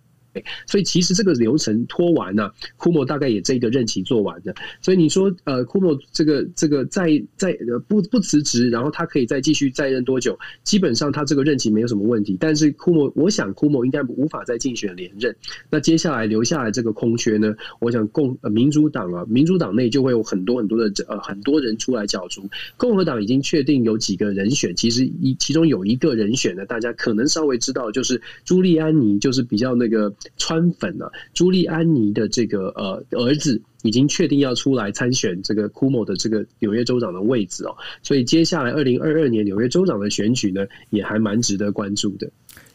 [0.67, 4.53] 所以其实这个流程拖完了，库莫大概也这个任期做完的。
[4.81, 10.37] 所以你说呃，库莫这个这个在在不不辞职，然后他可以再继续在任多久？
[10.63, 12.37] 基本上他这个任期没有什么问题。
[12.39, 15.35] 但是库莫，我想库莫应该无法再竞选连任。
[15.69, 17.53] 那接下来留下来这个空缺呢？
[17.79, 22.49] 我想共呃民主党啊，民主党内就会有很多很多的呃很多人出来角逐。
[22.77, 42.29] 共和党已经确定有几个人选，其实一其中有一个人选呢，大家可能稍微知道，就是朱利安尼，就是比较那个川粉啊，朱利安尼的这个呃儿子已经确定要出来参选这个库莫的这个纽约州长的位置哦，所以接下来二零二二年纽约州长的选举呢，也还蛮值得关注的。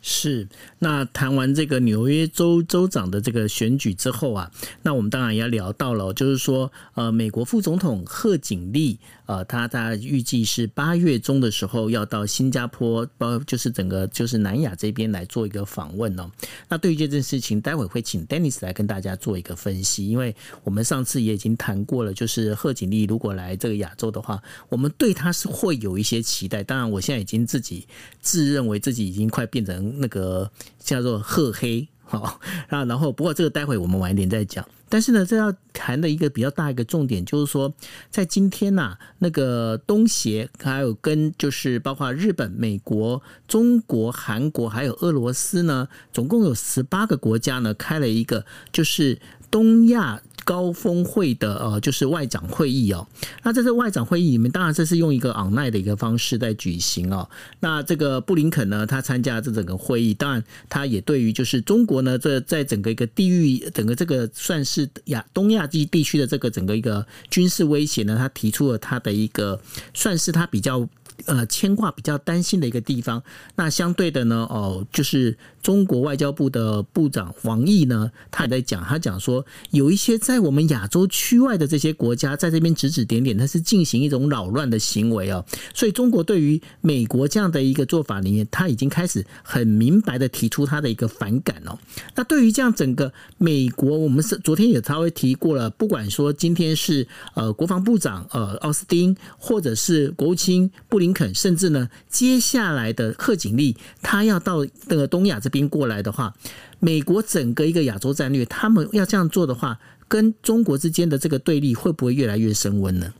[0.06, 0.46] 是，
[0.78, 4.50] 那谈完这个纽约州州长的这个选举之后啊，
[4.82, 16.30] 那我们当然也要聊到了，就是说，呃，美国副总统贺锦丽，呃，他他预计是八月中的时候要到新加坡，包就是整个就是南亚这边来做一个访问哦。
[16.68, 26.62] 那对于这件事情，待会会请 Dennis 来跟大家做一个分析，因为我们上次也已经谈过了，就是贺锦丽如果来这个亚洲的话，我们对他是会有一些期待。
[26.62, 27.86] 当然，我现在已经自己
[28.20, 29.84] 自认为自己已经快变成。
[29.96, 31.86] 那个叫做褐黑，
[32.18, 34.66] 好啊，然后不过这个待会我们晚一点再讲。
[34.88, 37.72] 但是呢，这要谈的一个比较大一个重点就是说，
[38.10, 49.18] 在今天呐，那个东协还有跟就是包括日本、美国、中国、韩国还有俄罗斯呢，总共有十八个国家呢开了一个就是
[49.50, 50.22] 东亚。
[50.44, 53.06] 高峰会的呃，就是外长会议哦。
[53.42, 57.28] 那在这外长会议里面，当然这是用一个 online 的一个方式在举行哦。
[57.60, 69.60] 那这个布林肯呢，他参加这整个会议，当然他也对于就是中国呢，这在整个一个地域，整个这个算是亚东亚地地区的这个整个一个军事威胁呢，他提出了他的一个
[69.92, 70.88] 算是他比较。
[71.26, 73.22] 呃，牵挂比较担心的一个地方，
[73.54, 85.44] 那相对的呢，哦，就是中国外交部的部长王毅呢，他也在讲，他讲说，有一些在我们亚洲区外的这些国家，在这边指指点点，他是进行一种扰乱的行为哦。
[85.72, 91.78] 所以，中国对于美国这样的一个做法里面，他已经开始很明白的提出他的一个反感哦。
[92.14, 106.32] 那对于这样整个美国，我们是昨天也稍微提过了，不管说今天是呃国防部长呃奥斯汀，或者是国务卿布林林肯，甚至呢，接下来的贺锦丽，他要到那个东亚这边过来的话，
[106.80, 113.12] 美国整个一个亚洲战略，他们要这样做的话，跟中国之间的这个对立会不会越来越升温呢？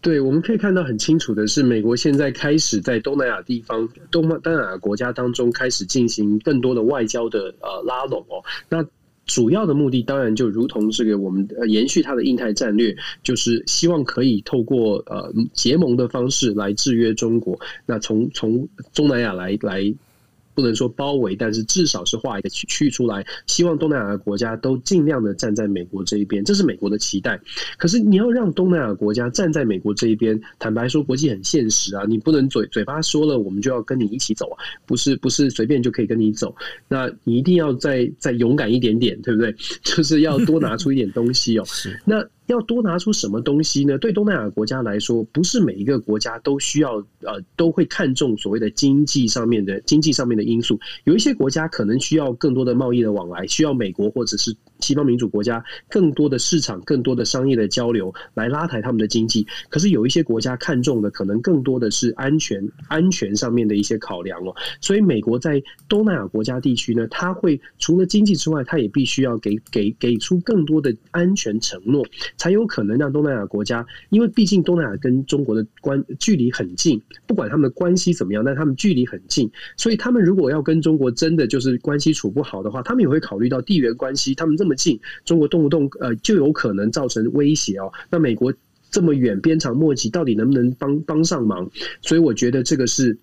[0.00, 8.82] 对，我们可以看到很清楚的是，美国现在开始在东南亚地方、东东南亚国家当中开始进行更多的外交的呃拉拢哦，那。
[9.28, 17.56] 主要的目的当然就如同这个，我们呃延续它的印太战略，就是希望可以透过呃结盟的方式来制约中国。
[17.86, 19.94] 那从从东南亚来来。
[20.58, 27.40] 不能说包围，但是至少是画一个区区出来，希望东南亚的国家都尽量的站在美国这一边，这是美国的期待。
[27.76, 36.52] 可是你要让东南亚国家站在美国这一边，坦白说，国际很现实啊，你不能嘴嘴巴说了，我们就要跟你一起走啊，不是不是随便就可以跟你走。
[36.88, 39.54] 那你一定要再再勇敢一点点，对不对？
[39.84, 41.64] 就是要多拿出一点东西哦。
[41.70, 42.28] 是那。
[42.48, 43.96] 要多拿出什么东西呢？
[43.98, 50.80] 对东南亚国家来说，不是每一个国家都需要呃都会看重所谓的经济上面的经济上面的因素。
[51.04, 59.46] 有一些国家可能需要更多的贸易的往来，需要美国或者是西方民主国家更多的市场、更多的商业的交流来拉抬他们的经济。
[59.68, 64.54] 可是有一些国家看重的可能更多的是安全、安全上面的一些考量哦。
[64.80, 72.04] 所以美国在东南亚国家地区呢，它会除了经济之外，它也必须要给给给出更多的安全承诺。
[72.36, 87.90] 才有可能让东南亚国家，因为毕竟东南亚跟中国的关距离很近，不管他们的关系怎么样，但他们距离很近，所以他们如果要跟中国真的就是关系处不好的话，他们也会考虑到地缘关系，他们这么近，中国动不动呃就有可能造成威胁哦。
[88.10, 88.52] 那美国
[88.90, 91.68] 这么远，鞭长莫及，到底能不能帮帮上忙？
[92.02, 93.18] 所以我觉得这个是。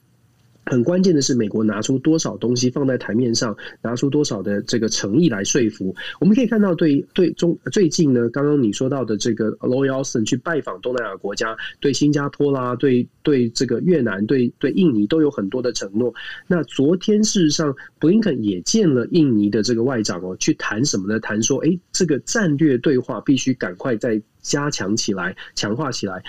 [0.65, 5.95] 很关键的是，美国拿出多少东西放在台面上，拿出多少的这个诚意来说服。
[6.19, 16.13] 我们可以看到对，对中最近呢，刚刚你说到的这个 l o y Austin 去拜访东南亚国家，对新加坡啦，对对这个越南，对对印尼都有很多的承诺。
[16.47, 21.19] 那昨天事实上，布林肯也见了印尼的这个外长哦，去谈什么呢？
[21.19, 26.23] 谈说，哎，这个战略对话必须赶快再加强起来，强化起来。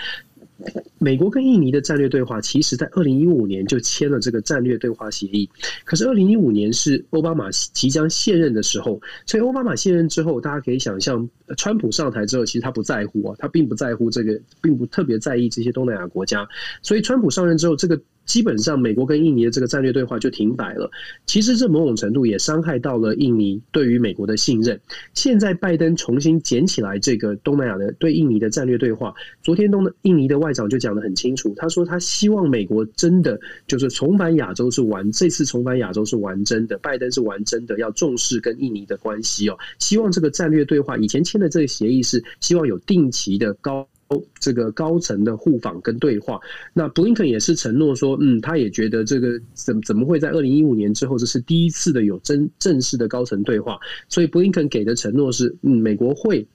[0.97, 5.47] 美国跟印尼的战略对话，其实在二零一五年就签了这个战略对话协议。
[5.85, 16.47] 可是二零一五年是奥巴马即将卸任的时候，所以奥巴马卸任之后，大家可以想象，川普上台之后，其实他不在乎啊，他并不在乎这个，并不特别在意这些东南亚国家。
[16.81, 20.91] 所以川普上任之后，这个基本上美国跟印尼的这个战略对话就停摆了。
[21.25, 24.79] 其实这某种程度也伤害到了印尼对于美国的信任。
[25.15, 39.57] 现在拜登重新捡起来这个东南亚的对印尼的战略对话，昨天东印尼的外长就讲得很清楚，他说他希望美国真的就是重返亚洲是玩，这次重返亚洲是玩真的，拜登是玩真的，要重视跟印尼的关系哦。
[39.79, 43.87] 希望这个战略对话以前签的这个协议是希望有定期的高。
[44.09, 46.39] 哦这个高层的互访跟对话，
[46.73, 53.77] 那布林肯也是承诺说，嗯，他也觉得这个怎怎么会在二零一五年之后，这是第一次的有真正式的高层对话，
[54.07, 56.47] 所以布林肯给的承诺是，嗯，美国会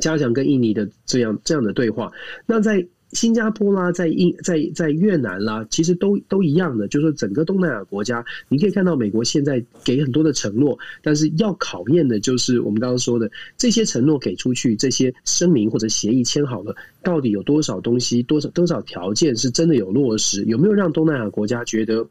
[0.00, 2.12] 加强跟印尼的这样这样的对话。
[2.44, 22.06] 那在新加坡啦，在印在在越南啦，其实都都一样的，就是说整个东南亚国家，你可以看到美国现在给很多的承诺，但是要考验的就是我们刚刚说的这些承诺给出去，这些声明或者协议签好了，到底有多少东西，多少多少条件是真的有落实，有没有让东南亚国家觉得？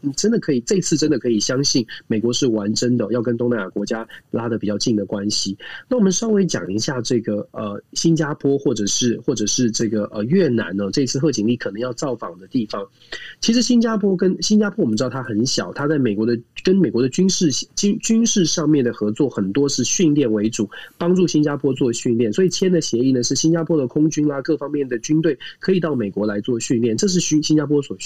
[0.00, 5.56] 你真的可以，这次真的可以相信美国是玩真的，要跟东南亚国家拉得比较近的关系。
[5.88, 12.86] 那我们稍微讲一下这个呃，新加坡或者是或者是这个呃越南呢，这次贺锦丽可能要造访的地方。
[13.40, 22.32] 其实新加坡跟新加坡，我们知道它很小，它在美国的跟美国的军事军军事上面的合作很多是训练为主，帮助新加坡做训练。
[22.32, 27.96] 所以签的协议呢，是新加坡的空军啦，各方面的军队可以到美国来做训练，这是新新加坡所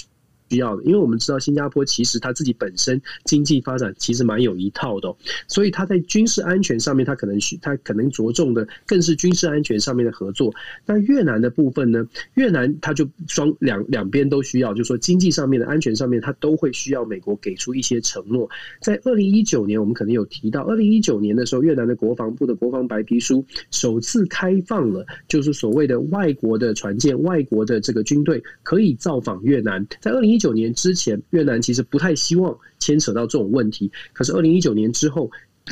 [0.49, 0.59] 需。
[0.59, 5.14] 要的，因为我们知道新加坡其实它自己本身经济发展其实蛮有一套的，
[5.49, 10.55] 所以它在军事安全上面，它可能需它可能着重的更是军事安全上面的合作。
[10.86, 12.07] 那越南的部分呢？
[12.34, 18.49] 越南它就双两两边都需要，就是说经济上面的安全上面，它都会需要美国给出一些承诺。
[18.80, 29.84] 在二零一九年，我们可能有提到，二零一九年的时候，越南的国防部的国防白皮书首次开放了，就是所谓的外国的船舰、外国的这个军队可以造访越南。
[30.01, 33.91] 在二零一九年之前，越南其实不太希望牵扯到这种问题。
[34.12, 35.30] 可是二零一九年之后，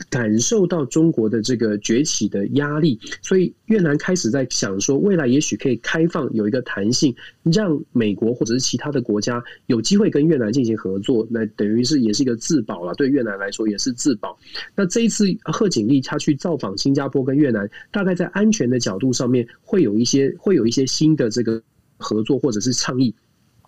[0.08, 11.26] 感受到中国的这个崛起的压力，所以越南开始在想说，未来也许可以开放有一个弹性，让美国或者是其他的国家有机会跟越南进行合作。
[11.28, 14.34] 那等于是也是一个自保了，对越南来说也是自保。
[14.74, 21.62] 那这一次贺锦丽他去造访新加坡跟越南，大概在安全的角度上面会有一些会有一些新的这个
[21.98, 23.14] 合作或者是倡议。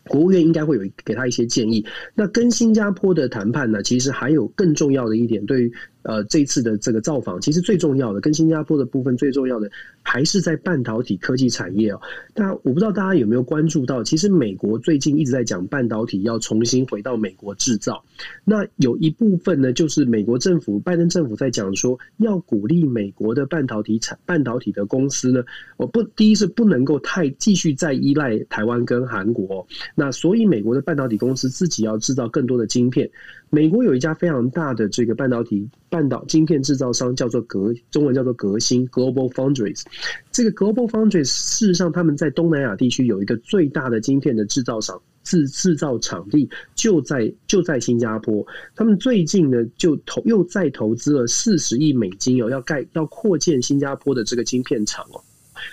[0.06, 1.84] 国务院应该会有给他一些建议。
[2.14, 5.72] 那跟新加坡的谈判呢，其实还有更重要的一点，对于。
[6.04, 9.70] 呃，这次的这个造访，其实最重要的跟新加坡的部分最重要的，
[10.02, 12.00] 还是在半导体科技产业哦。
[12.34, 18.04] 那我不知道大家有没有关注到，其实美国最近一直在讲半导体要重新回到美国制造。
[18.44, 25.42] 那有一部分呢，就是美国政府拜登政府在讲说，要鼓励美国的半导体产半导体的公司呢，
[25.78, 29.66] 我不第一是不能够太继续再依赖台湾跟韩国。
[29.94, 33.10] 那所以美国的半导体公司自己要制造更多的晶片。
[33.54, 35.70] 美国有一家非常大的这个半导体。
[35.88, 39.84] 半导晶片制造商叫做革，中文叫做革新 （Global Foundries）。
[40.32, 48.44] 这个 Global Foundries 事实上他们在东南亚地区有一个最大的晶片的制造厂，制制造场地就在就在新加坡。
[48.74, 55.22] 他们最近呢就投又再投资了四十亿美金哦，要盖要扩建新加坡的这个晶片厂哦，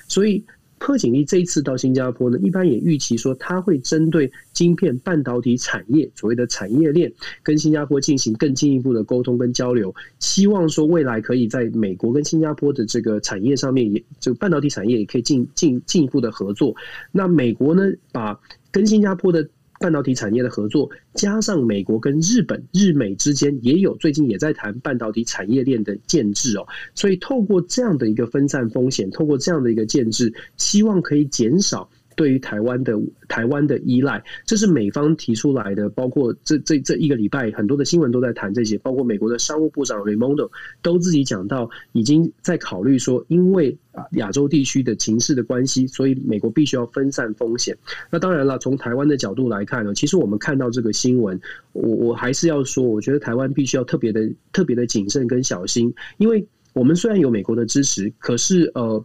[0.08, 0.46] 所以。
[0.82, 7.14] 柯景丽这一次到新加坡呢，一般也预期说他会针对晶片半导体产业所谓的产业链，
[7.44, 16.76] 跟新加坡进行更进一步的沟通跟交流，希望说未来可以在美国跟新加坡的这个产业上面，也就半导体产业也可以进进进一步的合作。
[17.12, 18.40] 那美国呢，把
[18.72, 19.48] 跟新加坡的。
[19.82, 31.90] 半导体产业的合作，加上美国跟日本、日美之间也有最近也在谈半导体产业链的建制哦，所以透过这样的一个分散风险，透过这样的一个建制，希望可以减少。
[32.22, 32.94] 对于台湾的
[33.28, 35.90] 台湾的依赖，这是美方提出来的。
[35.90, 38.78] 包括这这这一个礼拜，很多的新闻都在谈这些。
[38.78, 40.48] 包括美国的商务部长 Raimondo
[40.84, 47.76] 都自己讲到，已经在考虑说，因为啊亚洲地区的情势的关系，所以美国必须要分散风险。
[48.12, 51.42] 那当然了，从台湾的角度来看呢，其实我们看到这个新闻，
[51.74, 59.04] 我我还是要说，我觉得台湾必须要特别的特别的谨慎跟小心，因为我们虽然有美国的支持，可是呃。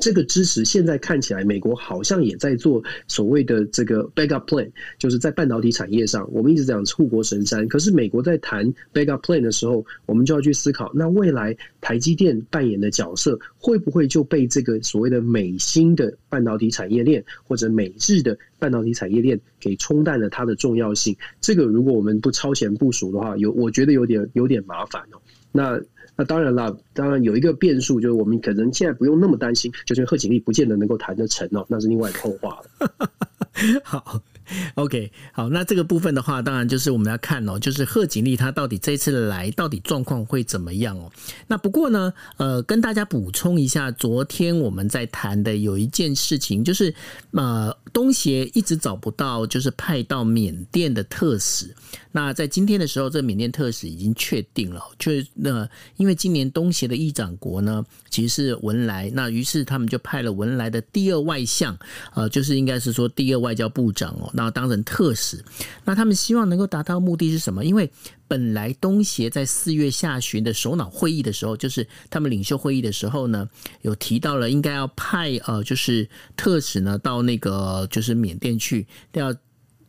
[0.00, 7.66] 这个支持现在看起来，美国好像也在做所谓的这个 backup plan，就是在半导体产业上，我们一直讲护国神山。
[7.68, 21.16] 可是美国在谈 backup plan 的时候，我们就要去思考，那未来台积电扮演的角色，会不会就被这个所谓的美新的半导体产业链，或者美日的半导体产业链给冲淡了它的重要性？
[21.40, 25.20] 这个如果我们不超前部署的话，有我觉得有点有点麻烦哦。
[25.52, 25.80] 那。
[26.18, 32.90] 那当然了，当然有一个变数，就是我们可能现在不用那么担心，就是贺锦丽不见得能够谈得成哦，那是另外一个后话了。
[33.84, 34.20] 好，
[34.74, 41.10] OK，好，那这个部分的话，当然就是我们要看哦，就是贺锦丽她到底这次来到底状况会怎么样哦？
[41.46, 46.94] 那不过呢，呃，跟大家补充一下，昨天我们在谈的有一件事情，就是
[47.32, 51.74] 呃，东协一直找不到，就是派到缅甸的特使。
[52.12, 61.76] 那在今天的时候，这个缅甸特使已经确定了，确那因为今年东协的议长国呢，其实是文莱，那于是他们就派了文莱的第二外相，
[62.14, 65.44] 呃，就是应该是说第二外交部长哦，那当成特使。
[65.84, 67.64] 那他们希望能够达到目的是什么？
[67.64, 67.90] 因为
[68.26, 73.48] 本来东协在四月下旬的首脑会议的时候，就是他们领袖会议的时候呢，
[73.82, 79.34] 有提到了应该要派呃，就是特使呢到那个就是缅甸去要。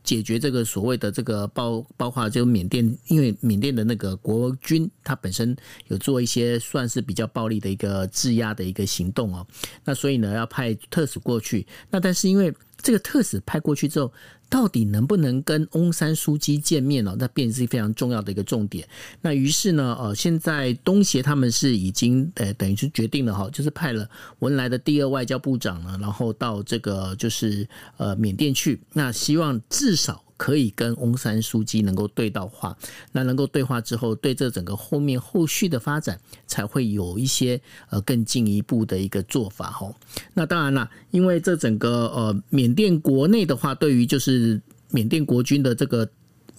[0.10, 5.56] 解决这个所谓的这个包包括就缅甸，因为缅甸的那个国军，他本身
[5.90, 9.46] 有做一些算是比较暴力的一个制压的一个行动哦，
[9.86, 12.52] 那所以呢要派特使过去，那但是因为
[12.82, 14.12] 这个特使派过去之后，
[14.50, 17.16] 到底能不能跟翁山苏姬见面呢？
[17.20, 18.88] 那便是非常重要的一个重点。
[19.22, 24.10] 那于是呢，呃，现在东协他们是已经呃等于是决定了哈，就是派了
[24.40, 27.68] 文莱的第二外交部长呢，然后到这个就是
[27.98, 30.24] 呃缅甸去，那希望至少。
[30.40, 32.76] 可以跟翁山书记能够对到话，
[33.12, 36.18] 那能够对话之后，对这整个后面后续的发展
[36.48, 37.60] 才会有一些
[37.90, 39.94] 呃更进一步的一个做法吼。
[40.34, 44.60] 那当然了，因为这整个呃缅甸国内的话，对于就是
[44.92, 46.10] 缅甸国军的这个，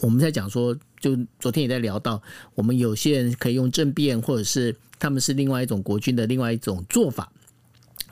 [0.00, 2.20] 我们在讲说，就昨天也在聊到，
[2.54, 7.32] 我们有些人可以用政变，或者是他们是另外一种国军的另外一种做法。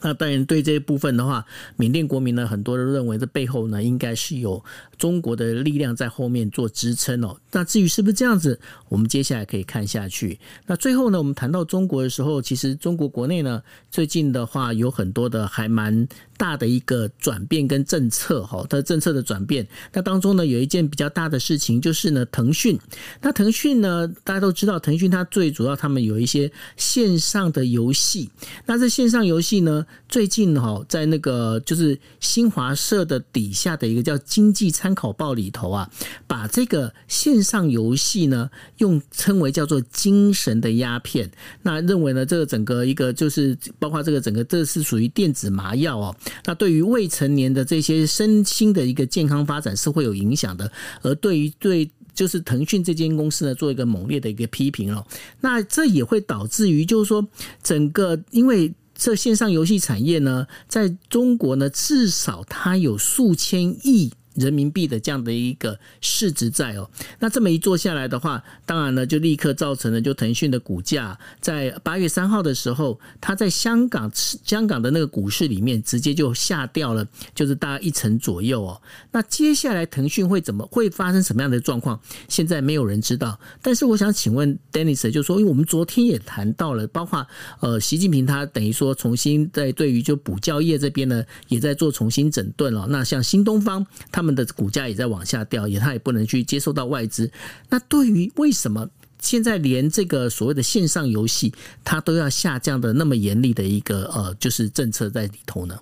[0.00, 1.44] 那当然，对这一部分的话，
[1.76, 4.62] 缅甸国民呢，很多人认为这背后呢，应该是有
[4.96, 7.36] 中国的力量在后面做支撑哦。
[7.52, 10.38] 那至于是不是这样子，我们接下来可以看下去。
[10.66, 19.66] 那最后呢，我们谈到中国的时候，其实中国国内呢，最近的话有很多的还蛮大的一个转变跟政策哈，它政策的转变。
[19.92, 22.78] 那当中呢，有一件比较大的事情就是呢，腾讯。
[23.20, 28.30] 那腾讯呢，大家都知道，腾讯它最主要他们有一些线上的游戏。
[28.66, 35.90] 那这线上游戏呢，最近哈，在那个就是新华社的底下的一个叫《经济参考报》里头啊，
[36.26, 41.30] 把这个线上游戏呢，用称为叫做“精神的鸦片”。
[41.62, 46.16] 那认为呢，这个整个一个就是包括这个整个，这是属于电子麻药哦。
[46.46, 50.72] 那对于未成年的这些身心的一个健康发展是会有影响的。
[51.02, 55.06] 而对于对，就是腾讯这间公司呢，做一个猛烈的一个批评哦。
[55.42, 57.28] 那这也会导致于，就是说
[57.62, 58.72] 整个因为。
[58.98, 64.12] 这线上游戏产业呢，在中国呢，至少它有数千亿。
[64.38, 78.80] 人民币的这样的一个市值在哦，那这么一做下来的话，当然呢，就立刻造成了就腾讯的股价在八月三号的时候，它在香港香港的那个股市里面直接就下掉了，就是大概一成左右哦。
[79.10, 82.00] 那接下来腾讯会怎么会发生什么样的状况？
[82.28, 83.38] 现在没有人知道。
[83.60, 87.26] 但是我想请问 Dennis，就说因为我们昨天也谈到了，包括
[87.60, 92.86] 呃习近平他等于说重新在对于就补教业这边呢，也在做重新整顿了。
[92.88, 94.27] 那像新东方他们。
[94.28, 97.30] 们的股价也在往下掉，也他也不能去接受到外资。
[97.70, 98.88] 那对于为什么
[99.20, 101.52] 现在连这个所谓的线上游戏，
[101.82, 105.78] 它都要下降的那么严厉的一个呃，就是政策在里头呢？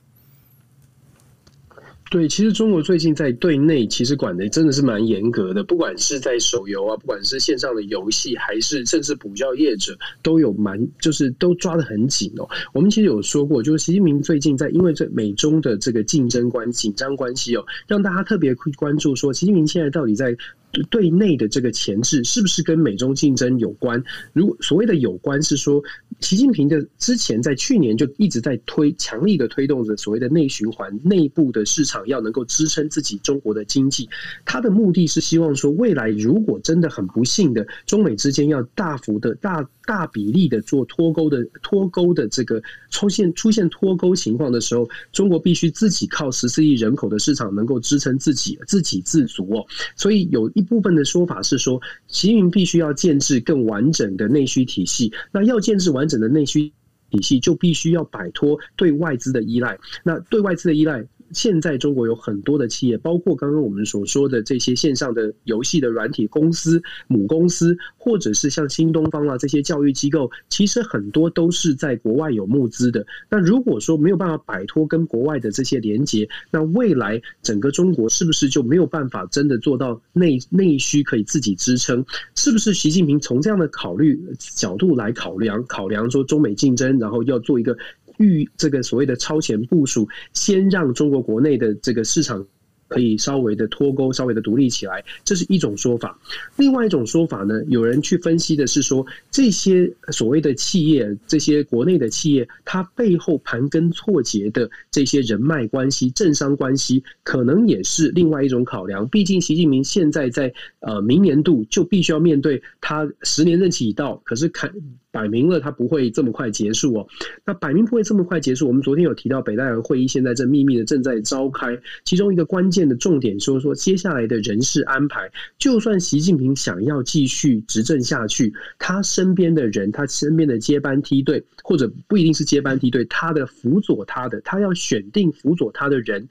[2.08, 12.48] 对，其实中国最近在对内其实管的真的是蛮严格的，不管是在手游啊，不管是线上的游戏，还是甚至补教业者，都有蛮就是都抓得很紧哦。
[12.72, 20.36] 我们其实有说过，就是习近平最近在因为这美中的这个竞争关紧张关系哦，让大家特别关注说，习近平现在到底在。
[20.84, 24.02] 对内的这个前置是不是跟美中竞争有关？
[24.32, 25.82] 如果所谓的有关，是说
[26.20, 34.08] 习近平的之前在去年就一直在推强力的推动着所谓的内循环，内部的市场要能够支撑自己中国的经济。
[34.44, 49.64] 他的目的是希望说，未来如果真的很不幸的中美之间要大幅的大大比例的做脱钩的脱钩的这个出现出现脱钩情况的时候，中国必须自己靠十四亿人口的市场能够支撑自己自给自足哦。
[49.96, 50.65] 所以有一。
[50.66, 55.10] 部分的说法是说，习近平必须要建制更完整的内需体系。
[55.32, 56.70] 那要建制完整的内需
[57.10, 59.78] 体系，就必须要摆脱对外资的依赖。
[60.04, 61.06] 那对外资的依赖。
[61.32, 73.06] 现在中国有很多的企业，包括刚刚我们所说的这些线上的游戏的软体公司、母公司，或者是像新东方啊这些教育机构，其实很多都是在国外有募资的。
[73.28, 82.04] 那如果说没有办法摆脱跟国外的这些连接，那未来整个中国是不是就没有办法真的做到内内需可以自己支撑？
[82.34, 87.76] 是不是习近平从这样的考虑角度来考量考量说中美竞争，然后要做一个？
[88.18, 92.46] 预这个所谓的超前部署，先让中国国内的这个市场
[92.88, 96.16] 可以稍微的脱钩，稍微的独立起来，这是一种说法。
[96.56, 109.08] 另外一种说法呢，有人去分析的是说，这些所谓的企业，这些国内的企业，它背后盘根错节的这些人脉关系、政商关系，可能也是另外一种考量。
[109.08, 114.72] 毕竟习近平现在在呃明年度就必须要面对他十年任期已到，可是看。
[115.16, 117.08] 摆明了，他不会这么快结束哦。
[117.46, 118.68] 那摆明不会这么快结束。
[118.68, 125.30] 我们昨天有提到，北戴河会议现在正秘密的正在召开，其中一个关键的重点说说接下来的人事安排。
[125.56, 136.28] 就算习近平想要继续执政下去，他身边的人，他身边的接班梯队，或者不一定是接班梯队，他的辅佐他的，他要选定辅佐他的人。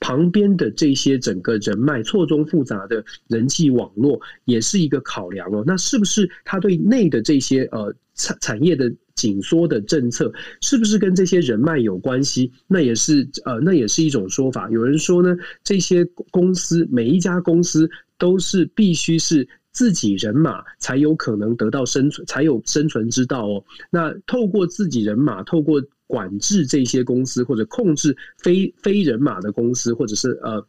[0.00, 5.64] 旁边的这些整个人脉错综复杂的人际网络也是一个考量哦。
[5.66, 12.50] 那是不是他对内的这些呃产产业的紧缩的政策，是不是跟这些人脉有关系？
[12.66, 14.70] 那也是呃，那也是一种说法。
[14.70, 17.88] 有人说呢，这些公司每一家公司
[18.18, 23.64] 都是必须是自己人马才有可能得到生存，才有生存之道哦。
[23.90, 25.82] 那透过自己人马，透过。
[26.06, 30.64] 管制这些公司，或者控制非非人马的公司，或者是呃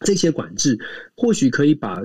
[0.00, 0.76] 这些管制，
[1.14, 2.02] 或许可以把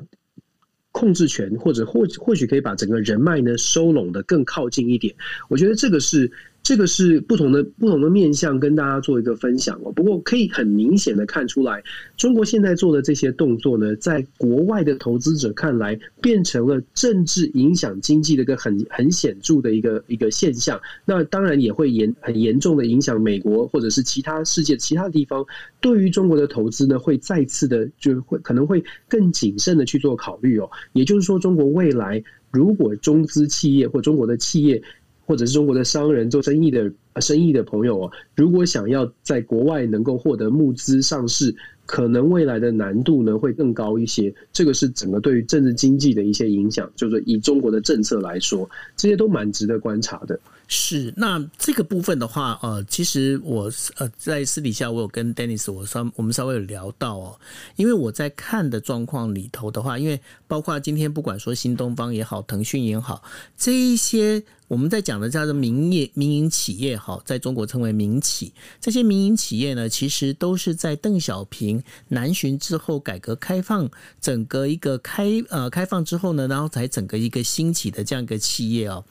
[0.98, 5.14] 控制权，或者或或许可以把整个人脉呢收拢的更靠近一点。
[5.48, 6.32] 我觉得这个是。
[6.68, 9.92] 这个是不同的不同的面向，跟大家做一个分享哦。
[9.94, 11.82] 不过可以很明显的看出来，
[12.18, 20.78] 中国现在做的这些动作呢，在国外的投资者看来，变成了政治影响经济的一个很很显著的一个一个现象。
[21.06, 25.46] 那当然也会严很严重的影响美国或者是其他世界其他地方
[25.80, 30.70] 对于中国的投资呢，会再次的就会可能会更谨慎的去做考虑哦。
[30.92, 34.84] 也就是说，中国未来如果中资企业或中国的企业。
[35.28, 41.54] 或者是中国的商人做生意的生意的朋友哦，如果想要在国外能够获得募资上市，
[41.86, 44.34] 可能未来的难度呢会更高一些。
[44.54, 50.40] 这个是整个对于政治经济的一些影响，就是以中国的政策来说，这些都蛮值得观察的。
[50.70, 57.40] 是，那这个部分的话，呃，其实我呃在私底下我有跟 Dennis 我稍我们稍微有聊到哦，
[57.78, 63.24] 因为我在看的状况里头的话，因为包括今天不管说新东方也好，腾讯也好，
[63.58, 68.52] 这一些我们在讲的叫做民业民营企业，好，在中国称为民企，
[68.82, 73.90] 这些民营企业呢，其实都是在邓小平南巡之后，改革开放
[74.20, 79.06] 整个一个开呃开放之后呢，然后才整个一个兴起的这样一个企业哦。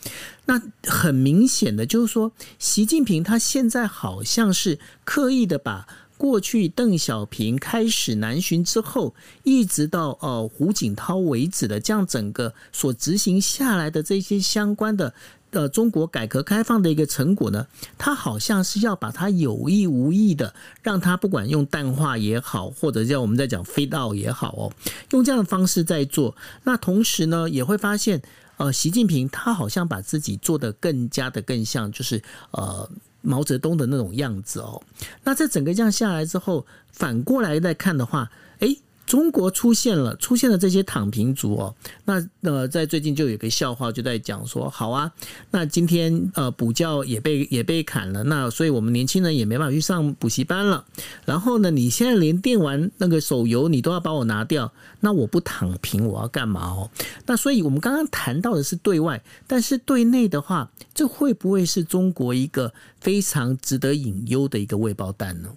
[0.45, 5.89] 那很明显的就是说，习近平他现在好像是刻意的把
[6.19, 15.13] 过去邓小平开始南巡之后，一直到呃胡锦涛为止的这样整个所执行下来的这些相关的
[15.51, 17.67] 呃中国改革开放的一个成果呢，
[17.97, 24.73] 他好像是要把它有意无意的让他不管用淡化也好，或者叫我们在讲 fade out 也好哦，
[25.11, 26.37] 用这样的方式在做。
[26.65, 28.23] 那同时呢，也会发现。
[28.59, 32.23] 呃，习近平他好像把自己做得更加的更像，就是
[32.53, 32.89] 呃
[33.21, 34.83] 毛泽东的那种样子哦。
[35.25, 38.31] 那在整个这样下来之后，反过来再看的话，
[39.07, 41.75] 中国出现了，出现了这些躺平族哦。
[42.05, 45.11] 那呃，在最近就有个笑话，就在讲说，好啊，
[45.53, 50.85] 那今天呃补教也被也被砍了，那所以我们年轻人也没办法去上补习班了。
[51.25, 56.91] 然后呢，你现在连电玩那个手游你都要把我拿掉，那我不躺平我要干嘛哦？
[57.27, 65.49] 那所以我们刚刚谈到的是对外，但是对内的话，这会不会是中国一个非常值得隐忧的一个未爆弹呢？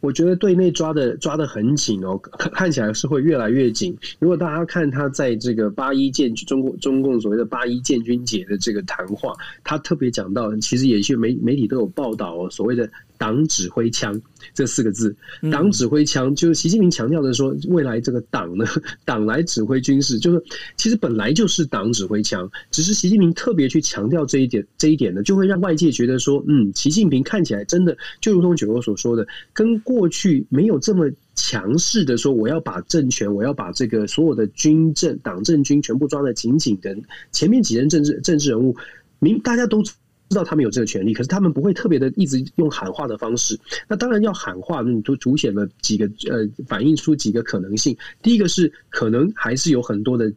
[0.00, 3.96] 我觉得对内抓的抓的很紧哦，看看起来是会越来越紧。
[4.18, 12.90] 如果大家看他在这个八一建军中共中共所谓的八一建军节的这个谈话，他特别讲到，其实也是媒媒体都有报道哦，所谓的。
[13.20, 14.18] 党指挥枪
[14.54, 15.14] 这四个字，
[15.50, 18.64] 党指挥枪就是习近平强调的说，未来这个党呢，
[19.04, 20.42] 党来指挥军事，就是
[20.76, 36.96] 其实本来就是党指挥枪，只是习近平特别去强调这一点，这一点呢，就会让外界觉得说，嗯，习近平看起来真的就如同九欧所说的，跟过去没有这么强势的说，我要把政权，我要把这个所有的军政、党政军全部抓得紧紧的。
[37.32, 38.76] 前面几任政治政治人物，
[39.18, 39.82] 明大家都。
[40.30, 43.58] 知道他们有这个权利，可是他们不会特别的一直用喊话的方式。
[43.88, 47.96] 那当然要喊话，那都凸显了几个呃，反映出几个可能性。
[48.22, 50.32] 第一个是可能还是有很多的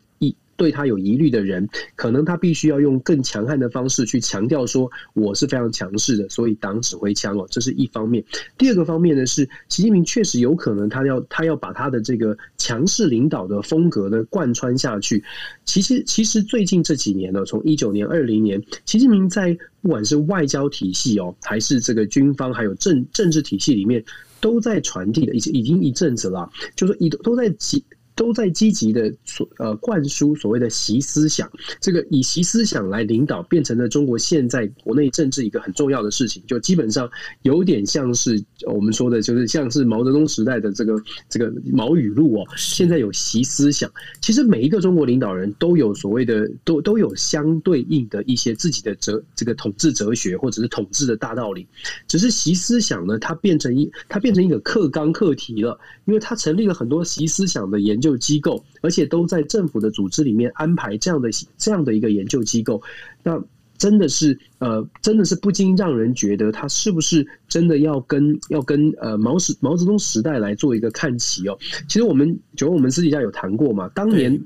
[0.55, 8.23] 对他有疑虑的人，可能他必须要用更强悍的方式去强调说我是非常强势的，所以党指挥枪哦，这是一方面。
[8.57, 15.23] 第二个方面呢是，习近平确实有可能他要他要把他的这个强势领导的风格呢贯穿下去。
[15.65, 24.03] 其实其实最近这几年呢，从一九年、二零年，习近平在不管是外交体系哦，还是这个军方，还有政政治体系里面，
[24.39, 27.83] 都在传递的，已经已经一阵子了，就是一都在集。
[28.15, 31.51] 都在积极的所呃灌输所谓的习思想，
[31.81, 36.43] 这个以习思想来领导，变成了中国现在国内政治一个很重要的事情。
[36.45, 37.09] 就基本上
[37.41, 42.45] 有点像是我们说的，就是像是毛泽东时代的这个这个毛语录哦。
[42.55, 43.91] 现在有习思想，
[44.21, 51.67] 其实每一个中国领导人都有所谓的，都都有相对应的一些自己的哲这个统治哲学或者是统治的大道理。
[52.07, 58.02] 只是习思想呢，它变成一它变成一个课纲课题了，因为它成立了很多习思想的研。
[58.03, 62.81] 研究机构，而且都在政府的组织里面安排这样的这样的一个研究机构，
[63.23, 63.41] 那
[63.77, 71.57] 真的是呃，真的是不禁让人觉得他是不是真的要跟要跟呃毛时毛泽东时代来做一个看齐哦？
[71.87, 74.37] 其实我们就我们私底下有谈过嘛，当年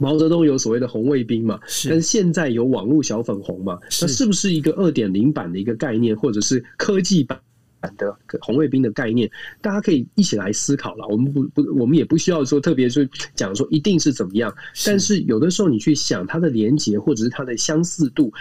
[0.00, 7.40] 毛泽东有所谓的红卫兵嘛，但是现在有网络小粉红嘛，那是不是一个二点零版的一个概念，或者是科技版？
[7.96, 9.30] 的红卫兵的概念，
[9.60, 11.06] 大家可以一起来思考了。
[11.08, 14.54] 我们不不，我们也不需要说特别去讲说一定是怎么样。
[14.84, 18.32] 但是有的时候你去想它的连结或者是它的相似度，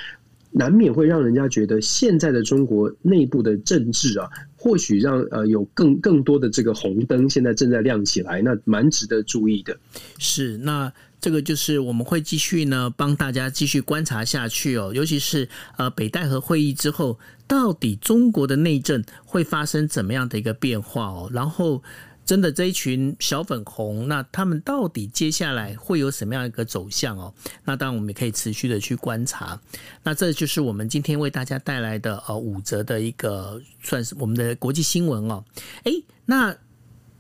[0.51, 9.77] 难免会让人家觉得现在的中国内部的政治啊，或许让呃有更更多的这个红灯现在正在亮起来，那蛮值得注意的。
[10.17, 10.91] 是那。
[11.23, 14.91] 这个就是我们会继续呢，帮大家继续观察下去哦。
[14.93, 15.47] 尤其是
[15.77, 17.17] 呃，北戴河会议之后，
[17.47, 21.29] 到底中国的内政会发生怎么样的一个变化哦？
[21.31, 21.81] 然后，
[22.25, 27.33] 真的这一群小粉红，那他们到底接下来会有什么样一个走向哦？
[27.63, 29.57] 那当然，我们也可以持续的去观察。
[30.03, 35.41] 那这就是我们今天为大家带来的呃五则的一个算是我们的国际新闻哦。
[35.85, 35.93] 哎，
[36.25, 36.53] 那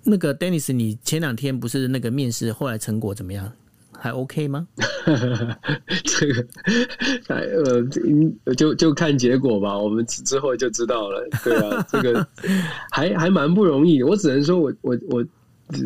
[0.03, 3.49] 那个 Dennis，你前两天不是那个面试，后来成果怎么样？
[4.03, 4.67] 还 OK 吗？
[6.03, 6.45] 这个，
[7.25, 7.81] 还呃，
[8.57, 11.25] 就就看结果吧，我们之后就知道了。
[11.41, 12.27] 对啊，这个
[12.91, 14.05] 还还蛮不容易的。
[14.05, 15.25] 我只能说我我我，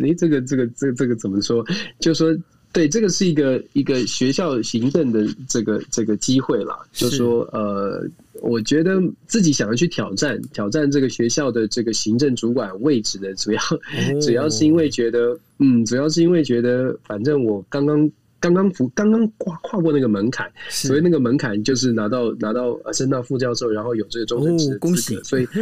[0.01, 1.63] 诶，这个这个这个这个怎么说？
[1.99, 2.36] 就说
[2.72, 6.78] 对，这个是一个一个学校行政的这个这个机会啦。
[6.91, 8.07] 就说呃。
[8.39, 13.59] 我觉得自己想要去挑战挑战这个学校的这个行政主管位置的主要，
[14.22, 18.07] 主要是因为觉得，嗯，主要是因为觉得，反正我刚刚
[18.39, 25.47] 刚刚服刚刚跨跨过那个门槛，所以那个门槛就是拿到拿到升到副教授，然后有这个终身制，恭喜，所以。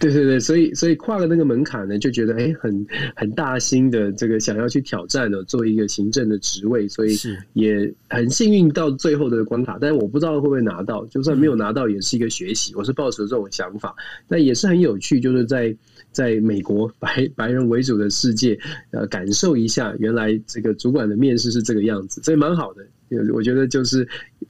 [0.00, 2.84] 对对对，所以所以跨了那个门槛呢，就觉得哎，很
[3.14, 7.16] 很大心的这个想要去挑战的，做一个行政的职位，所以
[7.52, 12.74] 也很幸运到最后的关卡，但是我不知道会不会拿到，就算没有拿到，也是一个学习。
[12.74, 13.94] 我是抱持这种想法，
[14.26, 15.72] 那也是很有趣，就是在
[16.10, 18.58] 在美国白白人为主的世界，
[18.90, 22.86] 呃，感受一下原来这个主管的面试是这个样子，所以蛮好的。
[23.32, 24.06] 我觉得就是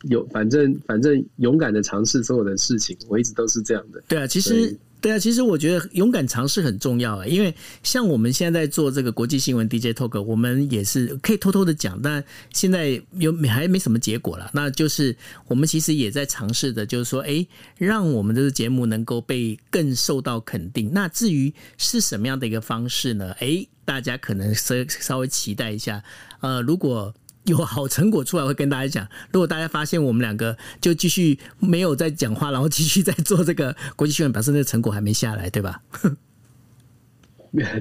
[0.09, 4.03] 有反正反正勇敢的尝试所有的事情，我一直都是这样的。
[4.09, 4.77] 对啊，其实。
[5.01, 12.25] 对啊，其实我觉得勇敢尝试很重要啊，因为像我们现在在做这个国际新闻 DJ Talk，我们也是可以偷偷的讲，但
[12.55, 14.51] 现在有还没什么结果了。
[14.55, 15.15] 那就是
[15.47, 20.91] 我们其实也在尝试的，就是说，哎，让我们这个节目能够被更受到肯定。
[20.95, 23.31] 那至于是什么样的一个方式呢？
[23.41, 26.03] 哎，大家可能稍稍微期待一下。
[26.41, 27.15] 呃，如果
[27.45, 29.09] 有好成果出来，会跟大家讲。
[29.33, 35.81] 如果大家发现我们两个就继续没有在讲话，然后继续在做这个国际新闻，表示那个成果还没下来，对吧？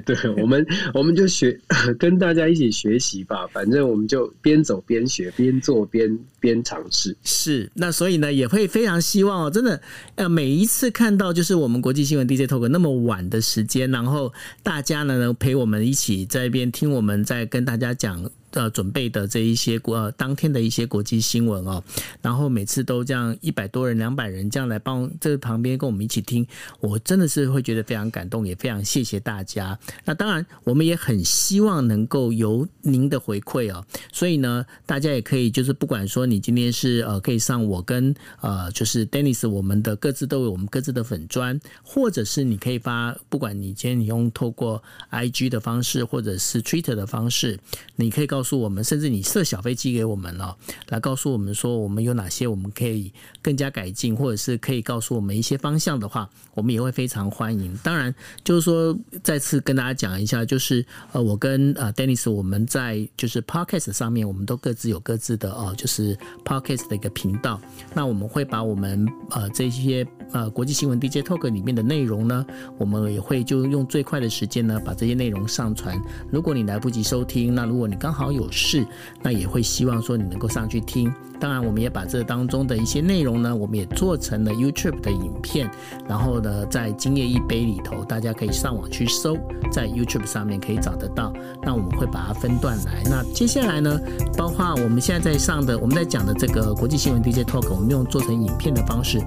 [0.06, 1.58] 对，我们我们就学
[1.98, 3.44] 跟大家一起学习吧。
[3.48, 7.16] 反正我们就边走边学，边做边边尝试。
[7.24, 9.82] 是，那所以呢，也会非常希望哦，真的，
[10.14, 18.30] 呃，每一次看到就是我们国际新闻 DJ Talk 那么晚的时间，然后大家呢能陪我们一起在一边听我们在跟大家讲。
[18.54, 21.82] 呃，准备的这一些国、呃、当天的一些国际新闻哦，
[22.22, 26.46] 然后每次都这样一百多人、两百人这样来帮这旁边跟我们一起听，
[26.78, 29.76] 我真的是会觉得非常感动，也非常谢谢大家。
[30.04, 44.80] 那当然，我们也很希望能够有您的回馈哦，所以呢，大家也可以就是不管说你今天是呃可以上我跟呃就是 Dennis 我们的各自都有我们各自的粉砖，或者是你可以发，不管你今天你用透过
[45.10, 47.58] IG 的方式或者是 Twitter 的方式，
[47.96, 48.54] 你可以告诉。
[48.54, 50.54] 诉我们，甚至你设小飞机给我们哦，
[50.90, 57.74] 来告诉我们说我们有哪些我们可以更加改进，或者是可以告诉我们一些方向的话，我们也会非常欢迎。
[57.82, 58.14] 当然，
[58.44, 66.14] 就是说再次跟大家讲一下，就是呃，我跟呃 Dennis 我们在就是 Podcast 上面，我们都各自有各自的哦，就是
[66.44, 67.58] Podcast 的一个频道。
[67.94, 72.44] 那我们会把我们呃这些呃国际新闻 DJ Talk 里面的内容呢，
[72.78, 76.00] 我们也会就用最快的时间呢把这些内容上传。
[76.30, 78.86] 如果你来不及收听，那如果你刚好有事，
[79.22, 81.12] 那也会希望说你能够上去听。
[81.40, 85.70] 当然，我们也把这当中的一些内容呢，我们也做成了 YouTube 的影片，
[86.08, 89.36] 然后呢，在今夜一杯里头，大家可以上网去搜，
[89.70, 91.32] 在 YouTube 上面可以找得到。
[91.62, 93.02] 那我们会把它分段来。
[93.04, 94.00] 那接下来呢，
[94.36, 99.20] 包括我们现在在上的，我们在讲的这个国际新闻 DJ Talk，我们用做成影片的方式，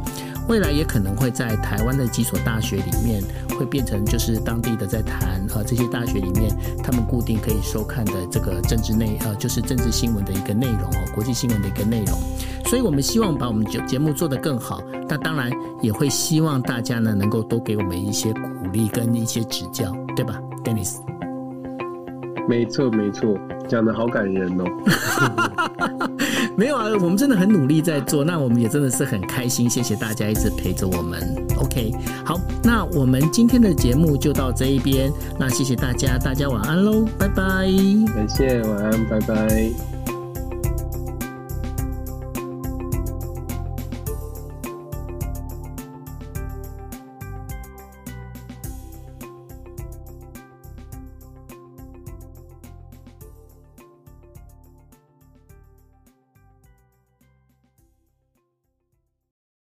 [0.48, 3.22] 未来也可能会在台湾的几所大学里面，
[3.60, 12.18] 会变成就是当地的在谈呃这些大学里面，他们固定可以收看的这个政治内呃就是政治新闻的一个内容哦，国际新闻的一个内容。
[12.66, 15.50] 所以我们希望把我们节节目做得更好，那当然
[15.82, 18.42] 也会希望大家呢能够多给我们一些鼓
[18.74, 20.98] 励跟一些指教，对吧，Dennis？
[22.50, 23.38] 没错，没错，
[23.70, 24.66] 讲的好感人哦。
[26.58, 31.22] 没有啊，我们真的很努力在做，那我们也真的是很开心，谢谢大家一直陪着我们。
[31.60, 31.94] OK，
[32.26, 37.68] 好，那我们今天的节目就到这一边，那谢谢大家，大家晚安喽，拜拜。
[38.14, 40.17] 感谢，晚安，拜拜。